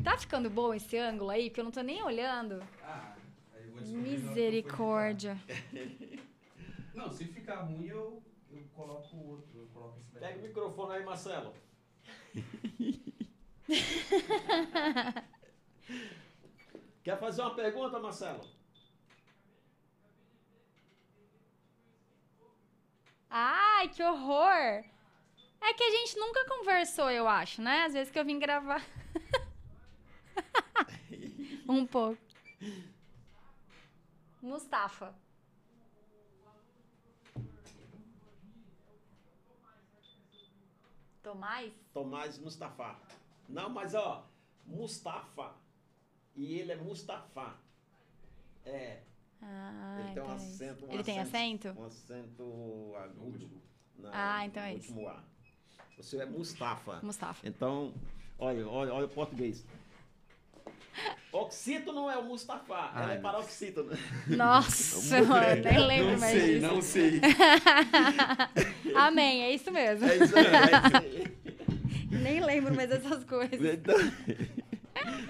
[0.04, 1.50] Tá ficando bom esse ângulo aí?
[1.50, 2.62] Porque eu não tô nem olhando.
[3.88, 5.36] Misericórdia.
[6.94, 8.22] Não, se ficar ruim, eu,
[8.52, 9.60] eu coloco o outro.
[9.60, 11.54] Eu coloco esse Pega o microfone aí, Marcelo.
[17.06, 18.42] Quer fazer uma pergunta, Marcelo?
[23.30, 24.84] Ai, que horror!
[25.62, 27.84] É que a gente nunca conversou, eu acho, né?
[27.84, 28.84] Às vezes que eu vim gravar.
[31.70, 32.20] um pouco.
[34.42, 35.14] Mustafa.
[41.22, 41.72] Tomás?
[41.94, 43.00] Tomás Mustafa.
[43.48, 44.28] Não, mas ó,
[44.66, 45.65] Mustafa.
[46.36, 47.56] E ele é Mustafa.
[48.66, 49.00] É,
[49.42, 50.46] Ah, ele tem um então isso.
[50.46, 50.86] acento.
[50.86, 51.68] Um Ele tem acento?
[51.78, 53.50] Um acento agudo.
[54.00, 54.90] na- Ah, então no é isso.
[54.92, 55.24] último A.
[55.98, 57.00] Você é Mustafa.
[57.04, 57.48] Mustafa.
[57.48, 57.94] Então,
[58.40, 59.64] olha, olha, olha o português.
[61.32, 62.74] Oxítono é o Mustafa.
[62.74, 63.92] Ela Ai, é paroxítono.
[64.28, 66.62] Nossa, mano, nem lembro mais disso.
[66.68, 67.22] não sei.
[68.96, 70.06] Amém, é isso mesmo.
[70.08, 70.46] É isso é
[71.26, 71.36] isso
[72.24, 73.54] Nem lembro mais dessas coisas.
[73.62, 73.96] Então-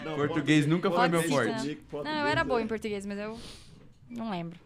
[0.05, 1.77] Não, Português nunca foi meu forte.
[1.91, 3.37] Não, eu era boa em português, mas eu
[4.09, 4.57] não lembro.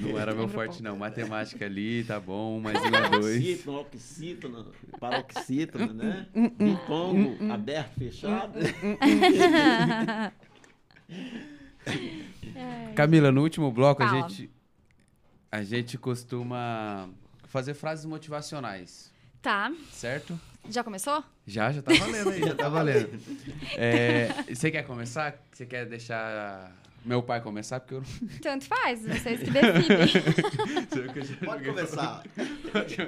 [0.00, 0.96] Não era meu forte, não.
[0.96, 2.58] Matemática ali, tá bom.
[2.60, 3.36] Mais um é dois.
[3.36, 4.66] Oxítono, oxítono,
[4.98, 6.26] paroxítono, né?
[6.58, 8.58] Ditongo, aberto, fechado.
[12.94, 14.50] Camila, no último bloco a gente
[15.50, 17.08] a gente costuma
[17.44, 19.10] fazer frases motivacionais,
[19.40, 20.38] Tá, certo?
[20.68, 21.24] já começou?
[21.46, 23.18] Já, já tá valendo aí, já tá valendo.
[23.76, 25.34] É, você quer começar?
[25.52, 26.72] Você quer deixar
[27.04, 27.80] meu pai começar?
[27.80, 30.08] Porque eu não Tanto faz, vocês que decidem.
[30.90, 32.22] sei o que eu já Pode começar.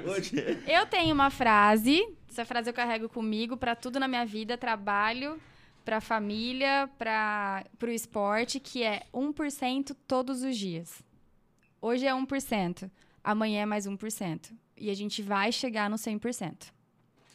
[0.07, 0.35] Hoje.
[0.67, 5.39] Eu tenho uma frase, essa frase eu carrego comigo pra tudo na minha vida, trabalho,
[5.83, 11.03] pra família, para pro esporte, que é 1% todos os dias.
[11.81, 12.89] Hoje é 1%,
[13.23, 14.51] amanhã é mais 1%.
[14.77, 16.71] E a gente vai chegar no 100%.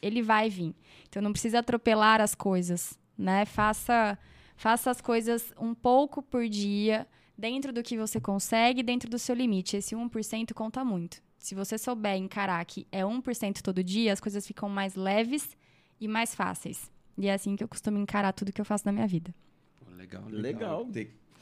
[0.01, 0.75] Ele vai vir.
[1.07, 3.45] Então não precisa atropelar as coisas, né?
[3.45, 4.17] Faça
[4.55, 7.07] faça as coisas um pouco por dia,
[7.37, 9.77] dentro do que você consegue, dentro do seu limite.
[9.77, 11.21] Esse 1% conta muito.
[11.37, 15.55] Se você souber encarar que é 1% todo dia, as coisas ficam mais leves
[16.01, 16.91] e mais fáceis.
[17.17, 19.33] E é assim que eu costumo encarar tudo que eu faço na minha vida.
[19.79, 20.89] Pô, Legal, Legal.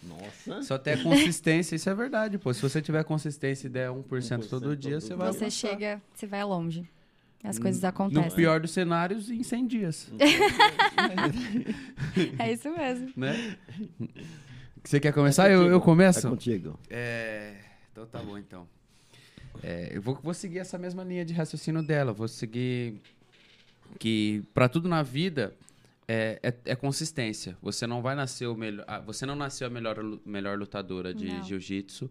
[0.08, 0.64] Tem- Nossa.
[0.64, 2.54] Só ter consistência, isso é verdade, pô.
[2.54, 6.02] Se você tiver consistência e der 1%, 1% todo dia, todo você vai Você chega,
[6.14, 6.88] você vai longe.
[7.44, 8.32] As coisas No acontecem.
[8.32, 10.12] pior dos cenários, em 100 dias,
[12.40, 13.12] É isso mesmo.
[13.16, 13.58] né?
[14.84, 15.50] Você quer começar?
[15.50, 16.28] Eu, eu É começo?
[16.30, 16.80] contigo.
[16.90, 17.54] É,
[17.92, 18.68] então tá bom, então.
[19.64, 22.14] É, eu vou, vou seguir essa mesma linha de raciocínio dela.
[22.14, 23.00] Vou seguir
[24.00, 25.54] que para tudo na vida
[26.08, 27.58] é, é, é consistência.
[27.62, 28.86] Você não vai nascer o melhor.
[28.88, 32.10] ah, Você não nasceu a melhor, melhor lutadora de jiu-jitsu.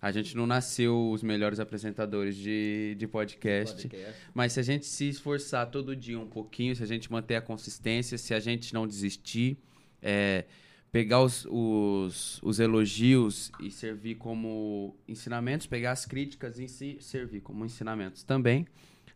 [0.00, 3.88] A gente não nasceu os melhores apresentadores de, de podcast.
[3.88, 4.20] Podcast.
[4.34, 7.40] Mas se a gente se esforçar todo dia um pouquinho, se a gente manter a
[7.40, 9.56] consistência, se a gente não desistir,
[10.02, 10.44] é,
[10.92, 17.40] pegar os, os, os elogios e servir como ensinamentos, pegar as críticas e se servir
[17.40, 18.66] como ensinamentos também,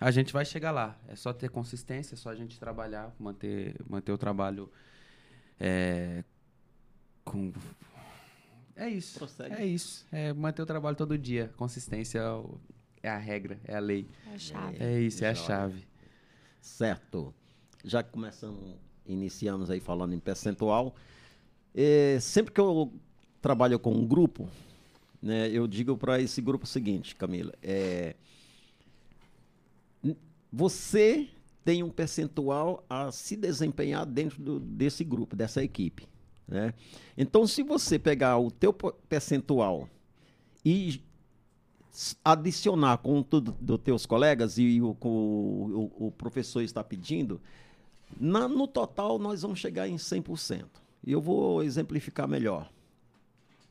[0.01, 0.97] a gente vai chegar lá.
[1.09, 4.71] É só ter consistência, é só a gente trabalhar, manter, manter o trabalho
[5.59, 6.23] é,
[7.25, 7.53] com.
[8.77, 9.19] É isso.
[9.19, 9.55] Prossegue.
[9.55, 10.07] É isso.
[10.13, 11.53] É manter o trabalho todo dia.
[11.57, 12.59] Consistência é o-
[13.03, 14.07] é a regra, é a lei.
[14.31, 14.77] É a chave.
[14.81, 15.87] É isso, é a chave.
[16.61, 17.35] Certo.
[17.85, 18.77] Já que começamos,
[19.07, 20.95] iniciamos aí falando em percentual,
[21.75, 22.93] eh, sempre que eu
[23.41, 24.49] trabalho com um grupo,
[25.23, 28.15] né, eu digo para esse grupo o seguinte, Camila, é,
[30.53, 31.29] você
[31.65, 36.09] tem um percentual a se desempenhar dentro do- desse grupo, dessa equipe.
[36.47, 36.73] Né?
[37.17, 39.89] Então, se você pegar o teu percentual
[40.65, 41.03] e
[42.25, 47.41] adicionar com tudo dos teus colegas e o, o- o professor está pedindo,
[48.19, 50.67] na- no total nós vamos chegar em 100%.
[51.07, 52.71] E eu vou exemplificar melhor.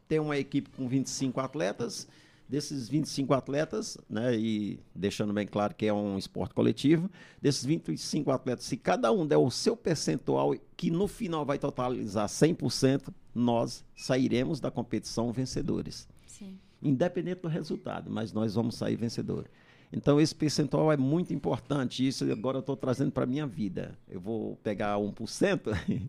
[0.07, 2.07] Tem uma equipe com 25 atletas,
[2.47, 7.09] desses 25 atletas, né, e deixando bem claro que é um esporte coletivo,
[7.41, 12.27] desses 25 atletas, se cada um der o seu percentual, que no final vai totalizar
[12.27, 16.57] 100%, nós sairemos da competição vencedores Sim.
[16.81, 19.47] independente do resultado, mas nós vamos sair vencedor.
[19.91, 22.05] Então, esse percentual é muito importante.
[22.05, 23.97] Isso agora eu estou trazendo para a minha vida.
[24.07, 25.61] Eu vou pegar 1%.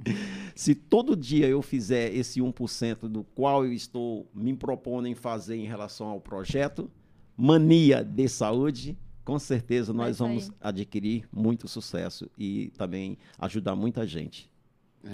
[0.55, 5.57] Se todo dia eu fizer esse 1% do qual eu estou me propondo em fazer
[5.57, 6.91] em relação ao projeto,
[7.37, 10.57] Mania de Saúde, com certeza nós vamos sair.
[10.61, 14.51] adquirir muito sucesso e também ajudar muita gente.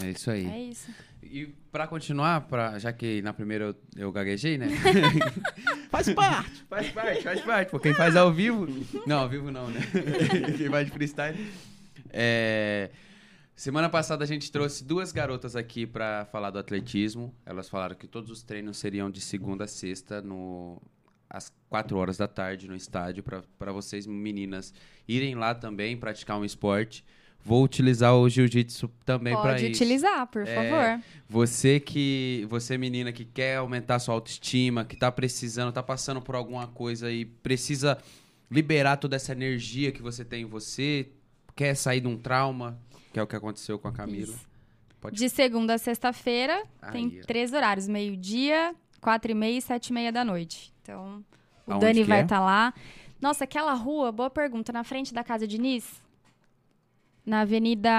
[0.01, 0.47] É isso aí.
[0.47, 0.91] É isso.
[1.23, 4.69] E pra continuar, pra, já que na primeira eu, eu gaguejei, né?
[5.91, 6.65] Faz parte!
[6.69, 7.71] faz parte, faz parte.
[7.71, 8.67] Pô, quem faz ao vivo.
[9.07, 9.81] Não, ao vivo não, né?
[10.57, 11.39] quem faz de freestyle.
[12.11, 12.91] É,
[13.57, 17.33] Semana passada a gente trouxe duas garotas aqui pra falar do atletismo.
[17.47, 20.83] Elas falaram que todos os treinos seriam de segunda a sexta, no...
[21.31, 24.75] às 4 horas da tarde, no estádio, para vocês, meninas,
[25.07, 27.05] irem lá também praticar um esporte.
[27.45, 29.83] Vou utilizar o jiu-jitsu também para Pode isso.
[29.83, 31.05] utilizar, por É, favor.
[31.29, 36.35] Você que, você menina que quer aumentar sua autoestima, que tá precisando, tá passando por
[36.35, 37.99] alguma coisa e precisa
[38.51, 41.09] liberar toda essa energia que você tem em você,
[41.55, 42.79] quer sair de um trauma,
[43.13, 44.33] que é o que aconteceu com a Camila.
[44.33, 44.47] Isso.
[45.01, 49.93] Pode- De segunda a sexta-feira, tem três horários: meio-dia, quatro e meia e sete e
[49.93, 50.73] meia da noite.
[50.83, 51.23] Então,
[51.67, 52.23] o Aonde Dani vai é?
[52.23, 52.73] estar lá.
[53.21, 56.03] Nossa, aquela rua, boa pergunta, na frente da casa de Nis?
[57.25, 57.91] Na Avenida.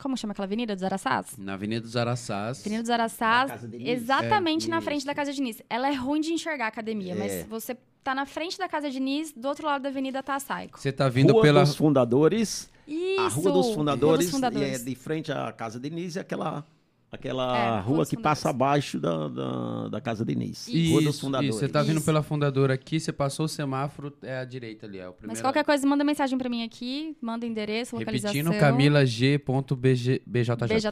[0.00, 1.36] Como chama aquela avenida dos Araçás?
[1.36, 2.60] Na Avenida dos Araçás.
[2.60, 3.88] Avenida dos Araçás, Da casa de Nis?
[3.88, 5.60] exatamente É, na frente da casa de Nis.
[5.68, 7.16] Ela é ruim de enxergar a academia, É.
[7.16, 10.36] mas você tá na frente da casa de Nis, do outro lado da Avenida tá
[10.36, 10.80] a Saico.
[10.80, 13.20] Você tá vindo Rua pela dos Fundadores, Isso!
[13.20, 14.80] A Rua dos Fundadores, Rua dos Fundadores.
[14.80, 16.64] é de frente à Casa de Denise, aquela,
[17.12, 20.70] aquela É, Rua que passa abaixo da, da, da Casa de Denise.
[20.70, 21.50] Isso, Rua dos Fundadores.
[21.54, 22.06] Isso, você tá vindo Isso.
[22.06, 25.32] pela fundadora aqui, você passou o semáforo, é a direita ali, é o primeiro.
[25.32, 28.34] Mas qualquer coisa, manda mensagem pra mim aqui, manda endereço, localização.
[28.34, 30.20] Repetindo, Camila G.BJJ.
[30.26, 30.90] BJJ.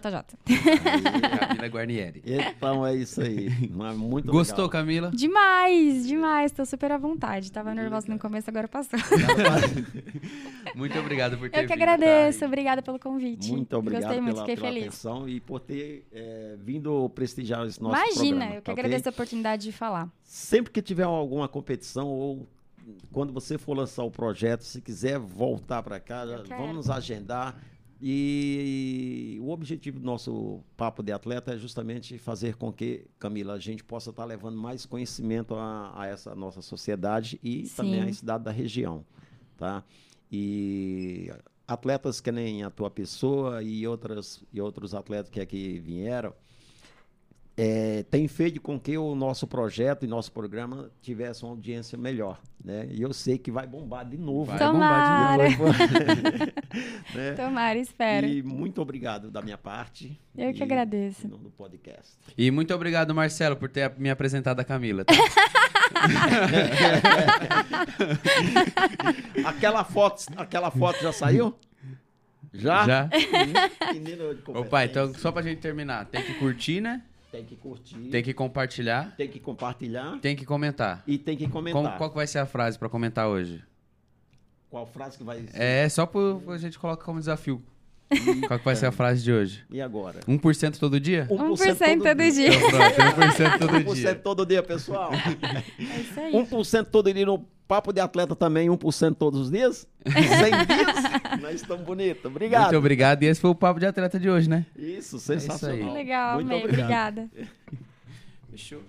[1.40, 2.22] Camila Guarnieri.
[2.58, 3.48] Então é isso aí.
[3.96, 4.70] Muito Gostou, legal.
[4.70, 5.10] Camila?
[5.14, 6.50] Demais, demais.
[6.52, 7.52] Tô super à vontade.
[7.52, 8.98] Tava nervosa no começo, agora passou.
[10.74, 11.92] Muito obrigado por ter Eu que vindo, tá?
[11.94, 12.44] agradeço.
[12.44, 13.50] Obrigada pelo convite.
[13.50, 14.88] Muito obrigado Gostei muito, pela, fiquei pela feliz.
[14.88, 18.54] atenção e por ter é, vindo prestigiar esse nosso Imagina, programa.
[18.54, 18.84] eu que tá ok?
[18.84, 20.10] agradeço a oportunidade de falar.
[20.24, 22.48] Sempre que tiver alguma competição ou
[23.12, 27.60] quando você for lançar o projeto, se quiser voltar para cá, vamos nos agendar.
[28.00, 33.58] E o objetivo do nosso papo de atleta é justamente fazer com que, Camila, a
[33.58, 37.76] gente possa estar levando mais conhecimento a, a essa nossa sociedade e Sim.
[37.76, 39.04] também à cidade da região,
[39.56, 39.82] tá?
[40.30, 41.28] E
[41.68, 46.32] atletas que nem a tua pessoa e outras e outros atletas que aqui vieram
[47.60, 52.40] é, tem feito com que o nosso projeto e nosso programa tivesse uma audiência melhor,
[52.64, 52.86] né?
[52.88, 54.44] E eu sei que vai bombar de novo.
[54.44, 54.66] Vai né?
[54.72, 56.52] bombar de Tomara.
[57.16, 57.32] né?
[57.32, 58.28] Tomara, espero.
[58.28, 60.16] E muito obrigado da minha parte.
[60.36, 61.26] Eu que E agradeço.
[61.26, 62.16] do podcast.
[62.36, 65.04] E muito obrigado, Marcelo, por ter me apresentado a Camila.
[65.04, 65.14] tá?
[69.48, 71.58] aquela foto, aquela foto já saiu?
[72.52, 72.86] Já?
[72.86, 73.10] Já?
[73.92, 77.02] Menino de Ô pai, então só pra gente terminar, tem que curtir, né?
[77.30, 81.02] Tem que curtir, Tem que compartilhar, tem que compartilhar tem que comentar.
[81.06, 81.82] e tem que comentar.
[81.82, 83.62] Como- qual que vai ser a frase pra comentar hoje?
[84.70, 85.60] Qual frase que vai ser?
[85.62, 87.62] É só por a gente coloca como desafio.
[88.46, 89.64] Qual que vai ser a frase de hoje?
[89.70, 90.20] E agora?
[90.20, 91.26] 1% todo dia?
[91.30, 92.48] 1% todo dia.
[92.48, 94.14] Então pronto, 1% todo 1% dia.
[94.14, 95.10] todo dia, pessoal.
[95.78, 96.32] É isso aí.
[96.32, 99.86] 1% todo dia no Papo de Atleta também, 1% todos os dias?
[100.06, 100.12] 100
[100.66, 101.42] dias?
[101.42, 102.24] Nós estamos bonitos.
[102.24, 102.62] Obrigado.
[102.62, 103.22] Muito obrigado.
[103.22, 104.64] E esse foi o papo de atleta de hoje, né?
[104.74, 105.88] Isso, sensacional.
[105.88, 105.92] aí.
[105.92, 106.64] Legal, Muito amei.
[106.64, 107.18] obrigado.
[107.18, 107.52] Obrigada.
[108.50, 108.80] Fechou.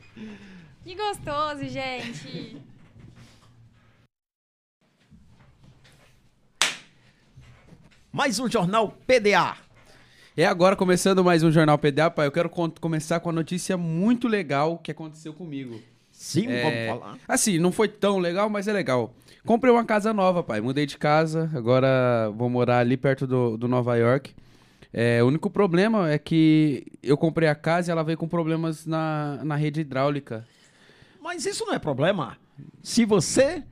[0.85, 2.55] Que gostoso, gente.
[8.11, 9.55] Mais um Jornal PDA.
[10.35, 12.25] É agora começando mais um Jornal PDA, pai.
[12.25, 15.79] Eu quero começar com uma notícia muito legal que aconteceu comigo.
[16.11, 17.17] Sim, É, vamos falar.
[17.27, 19.13] Assim, não foi tão legal, mas é legal.
[19.45, 20.59] Comprei uma casa nova, pai.
[20.59, 24.33] Mudei de casa, agora vou morar ali perto do, do Nova York.
[24.91, 28.87] É, o único problema é que eu comprei a casa e ela veio com problemas
[28.87, 30.47] na, na rede hidráulica.
[31.21, 32.37] Mas isso não é problema.
[32.81, 33.63] Se você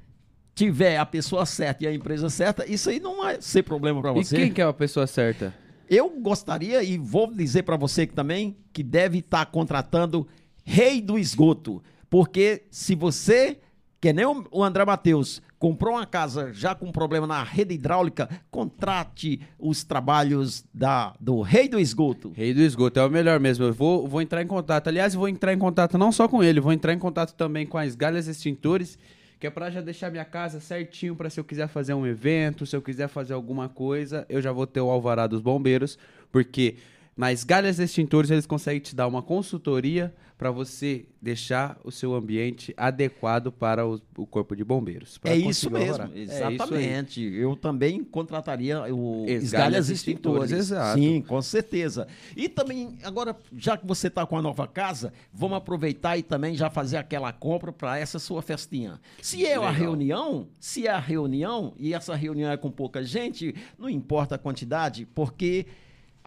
[0.57, 4.11] tiver a pessoa certa e a empresa certa, isso aí não vai ser problema para
[4.11, 4.35] E você.
[4.35, 5.53] quem que é a pessoa certa?
[5.87, 10.27] Eu gostaria e vou dizer para você que também que deve estar contratando
[10.65, 13.59] rei do esgoto, porque se você
[14.01, 19.39] que nem o André Matheus comprou uma casa já com problema na rede hidráulica, contrate
[19.59, 22.31] os trabalhos da do rei do esgoto.
[22.35, 23.65] Rei do esgoto, é o melhor mesmo.
[23.65, 24.87] Eu vou, vou entrar em contato.
[24.87, 27.77] Aliás, vou entrar em contato não só com ele, vou entrar em contato também com
[27.77, 28.99] as galhas extintores,
[29.39, 32.65] que é pra já deixar minha casa certinho pra se eu quiser fazer um evento,
[32.65, 35.97] se eu quiser fazer alguma coisa, eu já vou ter o alvará dos bombeiros,
[36.31, 36.75] porque
[37.17, 42.73] nas galhas extintores eles conseguem te dar uma consultoria pra você deixar o seu ambiente
[42.77, 45.19] adequado para o, o corpo de bombeiros.
[45.23, 46.09] É isso mesmo, alvará.
[46.13, 47.21] É isso exatamente.
[47.21, 50.71] Eu também contrataria o Esgalhas esgalhas extintores, extintores.
[50.71, 50.99] exato.
[50.99, 52.07] Sim, com certeza.
[52.35, 56.55] E também, agora, já que você está com a nova casa, vamos aproveitar e também
[56.55, 59.01] já fazer aquela compra para essa sua festinha.
[59.19, 63.55] Se é a reunião, se é a reunião, e essa reunião é com pouca gente,
[63.77, 65.65] não importa a quantidade, porque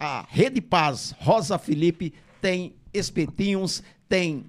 [0.01, 4.47] a Rede Paz Rosa Felipe tem espetinhos, tem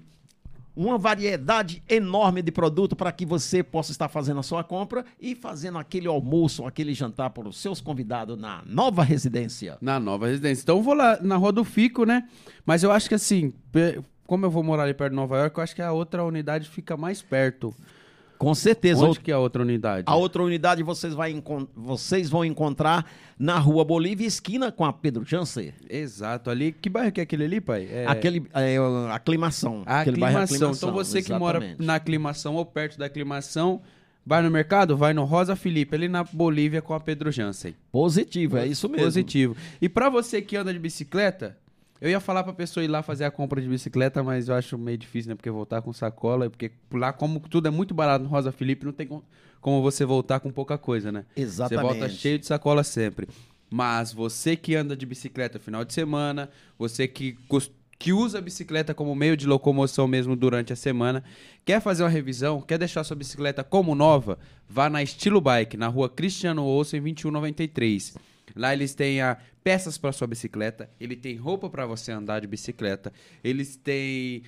[0.74, 5.34] uma variedade enorme de produto para que você possa estar fazendo a sua compra e
[5.34, 9.76] fazendo aquele almoço, aquele jantar para os seus convidados na nova residência.
[9.82, 10.62] Na nova residência.
[10.62, 12.26] Então eu vou lá na Rua do Fico, né?
[12.64, 13.52] Mas eu acho que assim,
[14.26, 16.66] como eu vou morar ali perto de Nova York, eu acho que a outra unidade
[16.70, 17.74] fica mais perto.
[18.42, 19.04] Com certeza.
[19.04, 20.02] Onde que é a outra unidade?
[20.04, 21.32] A outra unidade vocês, vai
[21.76, 25.74] vocês vão encontrar na Rua Bolívia, esquina com a Pedro Janser.
[25.88, 26.72] Exato, ali.
[26.72, 27.88] Que bairro que é aquele ali, pai?
[27.88, 28.04] É...
[28.08, 28.76] Aquele, é,
[29.12, 29.84] aclimação.
[29.86, 30.72] A aquele bairro aclimação.
[30.72, 31.86] Então você que mora exatamente.
[31.86, 33.80] na aclimação ou perto da aclimação,
[34.26, 37.76] vai no mercado, vai no Rosa Felipe, ali na Bolívia com a Pedro Jansen.
[37.92, 39.04] Positivo, é isso mesmo.
[39.04, 39.56] Positivo.
[39.80, 41.56] E pra você que anda de bicicleta,
[42.02, 44.76] eu ia falar pra pessoa ir lá fazer a compra de bicicleta, mas eu acho
[44.76, 45.34] meio difícil, né?
[45.34, 48.92] Porque voltar com sacola, porque lá, como tudo é muito barato no Rosa Felipe, não
[48.92, 49.22] tem com-
[49.60, 51.24] como você voltar com pouca coisa, né?
[51.36, 51.80] Exatamente.
[51.86, 53.28] Você volta cheio de sacola sempre.
[53.70, 57.38] Mas você que anda de bicicleta final de semana, você que,
[57.98, 61.22] que usa a bicicleta como meio de locomoção mesmo durante a semana,
[61.64, 64.38] quer fazer uma revisão, quer deixar sua bicicleta como nova,
[64.68, 68.14] vá na Estilo Bike, na rua Cristiano Olsen 2193.
[68.54, 72.46] Lá eles têm a peças para sua bicicleta, ele tem roupa para você andar de
[72.46, 73.12] bicicleta,
[73.42, 74.42] eles têm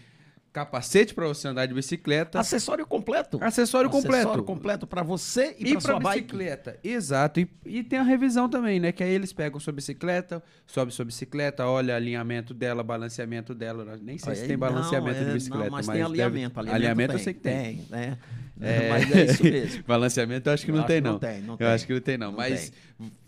[0.55, 3.39] capacete para você andar de bicicleta, Acessório completo.
[3.43, 4.17] acessório completo.
[4.19, 6.21] Acessório completo para você e, E para sua bike.
[6.23, 7.41] bicicleta, exato.
[7.41, 8.93] E, e tem a revisão também, né?
[8.93, 13.99] Que aí eles pegam sua bicicleta, sobe sua bicicleta, olha alinhamento dela, balanceamento dela.
[14.01, 16.23] Nem sei se Aí, tem balanceamento não, de é, bicicleta, não, mas, mas tem deve-
[16.23, 16.61] alinhamento.
[16.61, 17.77] Alinhamento, Alinhamento tem, eu sei que tem.
[17.79, 18.19] Tem, né?
[18.61, 18.89] É.
[18.95, 19.83] Mas é isso mesmo.
[19.89, 21.13] Balanceamento eu acho que Eu não acho tem, não.
[21.15, 21.67] não tem, não eu tem.
[21.67, 22.31] acho que não tem, não.
[22.31, 22.73] Não Mas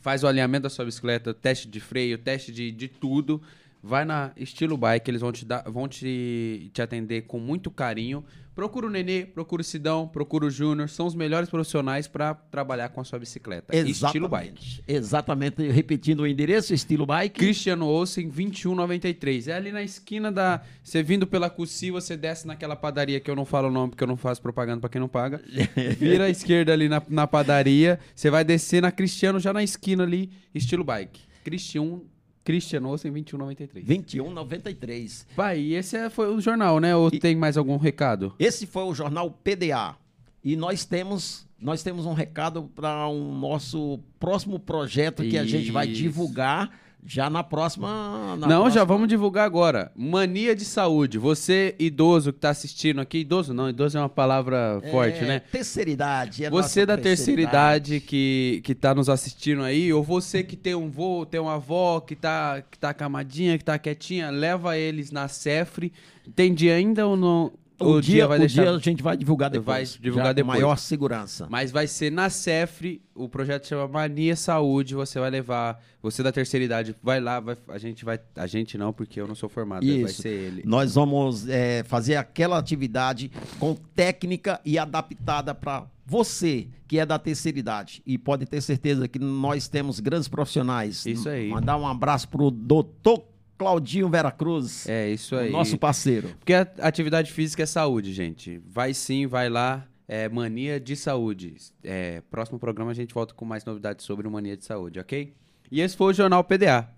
[0.00, 3.42] faz o alinhamento da sua bicicleta, teste de freio, teste de, de tudo.
[3.86, 8.24] Vai na Estilo Bike, eles vão te dar, vão te, te atender com muito carinho.
[8.52, 12.88] Procura o Nenê, procura o Sidão, procura o Júnior, são os melhores profissionais para trabalhar
[12.88, 13.76] com a sua bicicleta.
[13.76, 14.82] Estilo Bike.
[14.88, 15.56] Exatamente.
[15.56, 15.68] Exatamente.
[15.70, 17.38] Repetindo o endereço, estilo bike.
[17.38, 19.48] Cristiano Olsen 2193.
[19.48, 20.62] É ali na esquina da.
[20.82, 24.02] Você vindo pela Cussi, você desce naquela padaria que eu não falo o nome porque
[24.02, 25.40] eu não faço propaganda pra quem não paga.
[25.98, 28.00] Vira à esquerda ali na, na padaria.
[28.14, 31.20] Você vai descer na Cristiano, já na esquina ali, estilo bike.
[31.44, 32.00] Cristian,
[32.46, 33.84] Cristiano Olsen 2193.
[33.84, 35.26] 2193.
[35.34, 36.94] Pai, e esse é- foi o jornal, né?
[36.94, 38.32] Ou tem mais algum recado?
[38.38, 39.96] Esse foi o jornal PDA.
[40.44, 45.72] E nós temos, nós temos um recado para o nosso próximo projeto que a gente
[45.72, 46.00] vai Isso.
[46.00, 46.70] divulgar
[47.06, 48.36] já na próxima.
[48.36, 49.92] na não, já próxima- vamos divulgar agora.
[49.94, 51.18] Mania de saúde.
[51.18, 55.38] Você, idoso que tá assistindo aqui, idoso não, idoso é uma palavra forte, É, né?
[55.52, 56.44] Terceira idade.
[56.44, 60.74] é Você da terceira idade que, que tá nos assistindo aí, ou você que tem
[60.74, 65.10] um vô, tem uma avó que tá, que tá camadinha, que tá quietinha, leva eles
[65.12, 65.92] na Cefre.
[66.34, 67.52] Tem dia ainda ou não?
[67.78, 68.62] O, dia, vai o deixar.
[68.62, 69.66] dia a gente vai divulgar depois.
[69.92, 70.58] Vai divulgar já com depois.
[70.60, 71.46] maior segurança.
[71.50, 76.32] Mas vai ser na Cefre, o projeto chama Mania Saúde, você vai levar, você da
[76.32, 79.48] terceira idade, vai lá, vai- a gente vai, a gente não, porque eu não sou
[79.48, 80.22] formado, vai Isso.
[80.22, 80.62] ser ele.
[80.64, 87.18] Nós vamos é, fazer aquela atividade com técnica e adaptada para você que é da
[87.18, 88.00] terceira idade.
[88.06, 91.04] E pode ter certeza que nós temos grandes profissionais.
[91.04, 91.48] Isso aí.
[91.48, 93.24] Mandar um abraço pro doutor
[93.58, 95.50] Claudinho Vera Cruz, É, isso aí.
[95.50, 96.28] nosso parceiro.
[96.38, 98.60] Porque a atividade física é saúde, gente.
[98.66, 99.86] Vai sim, vai lá.
[100.08, 101.56] É Mania de Saúde.
[101.82, 105.34] É, próximo programa a gente volta com mais novidades sobre o Mania de Saúde, ok?
[105.70, 106.88] E esse foi o Jornal PDA.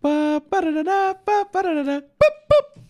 [0.00, 2.80] Pá, parará, pá, parará, pá, pá.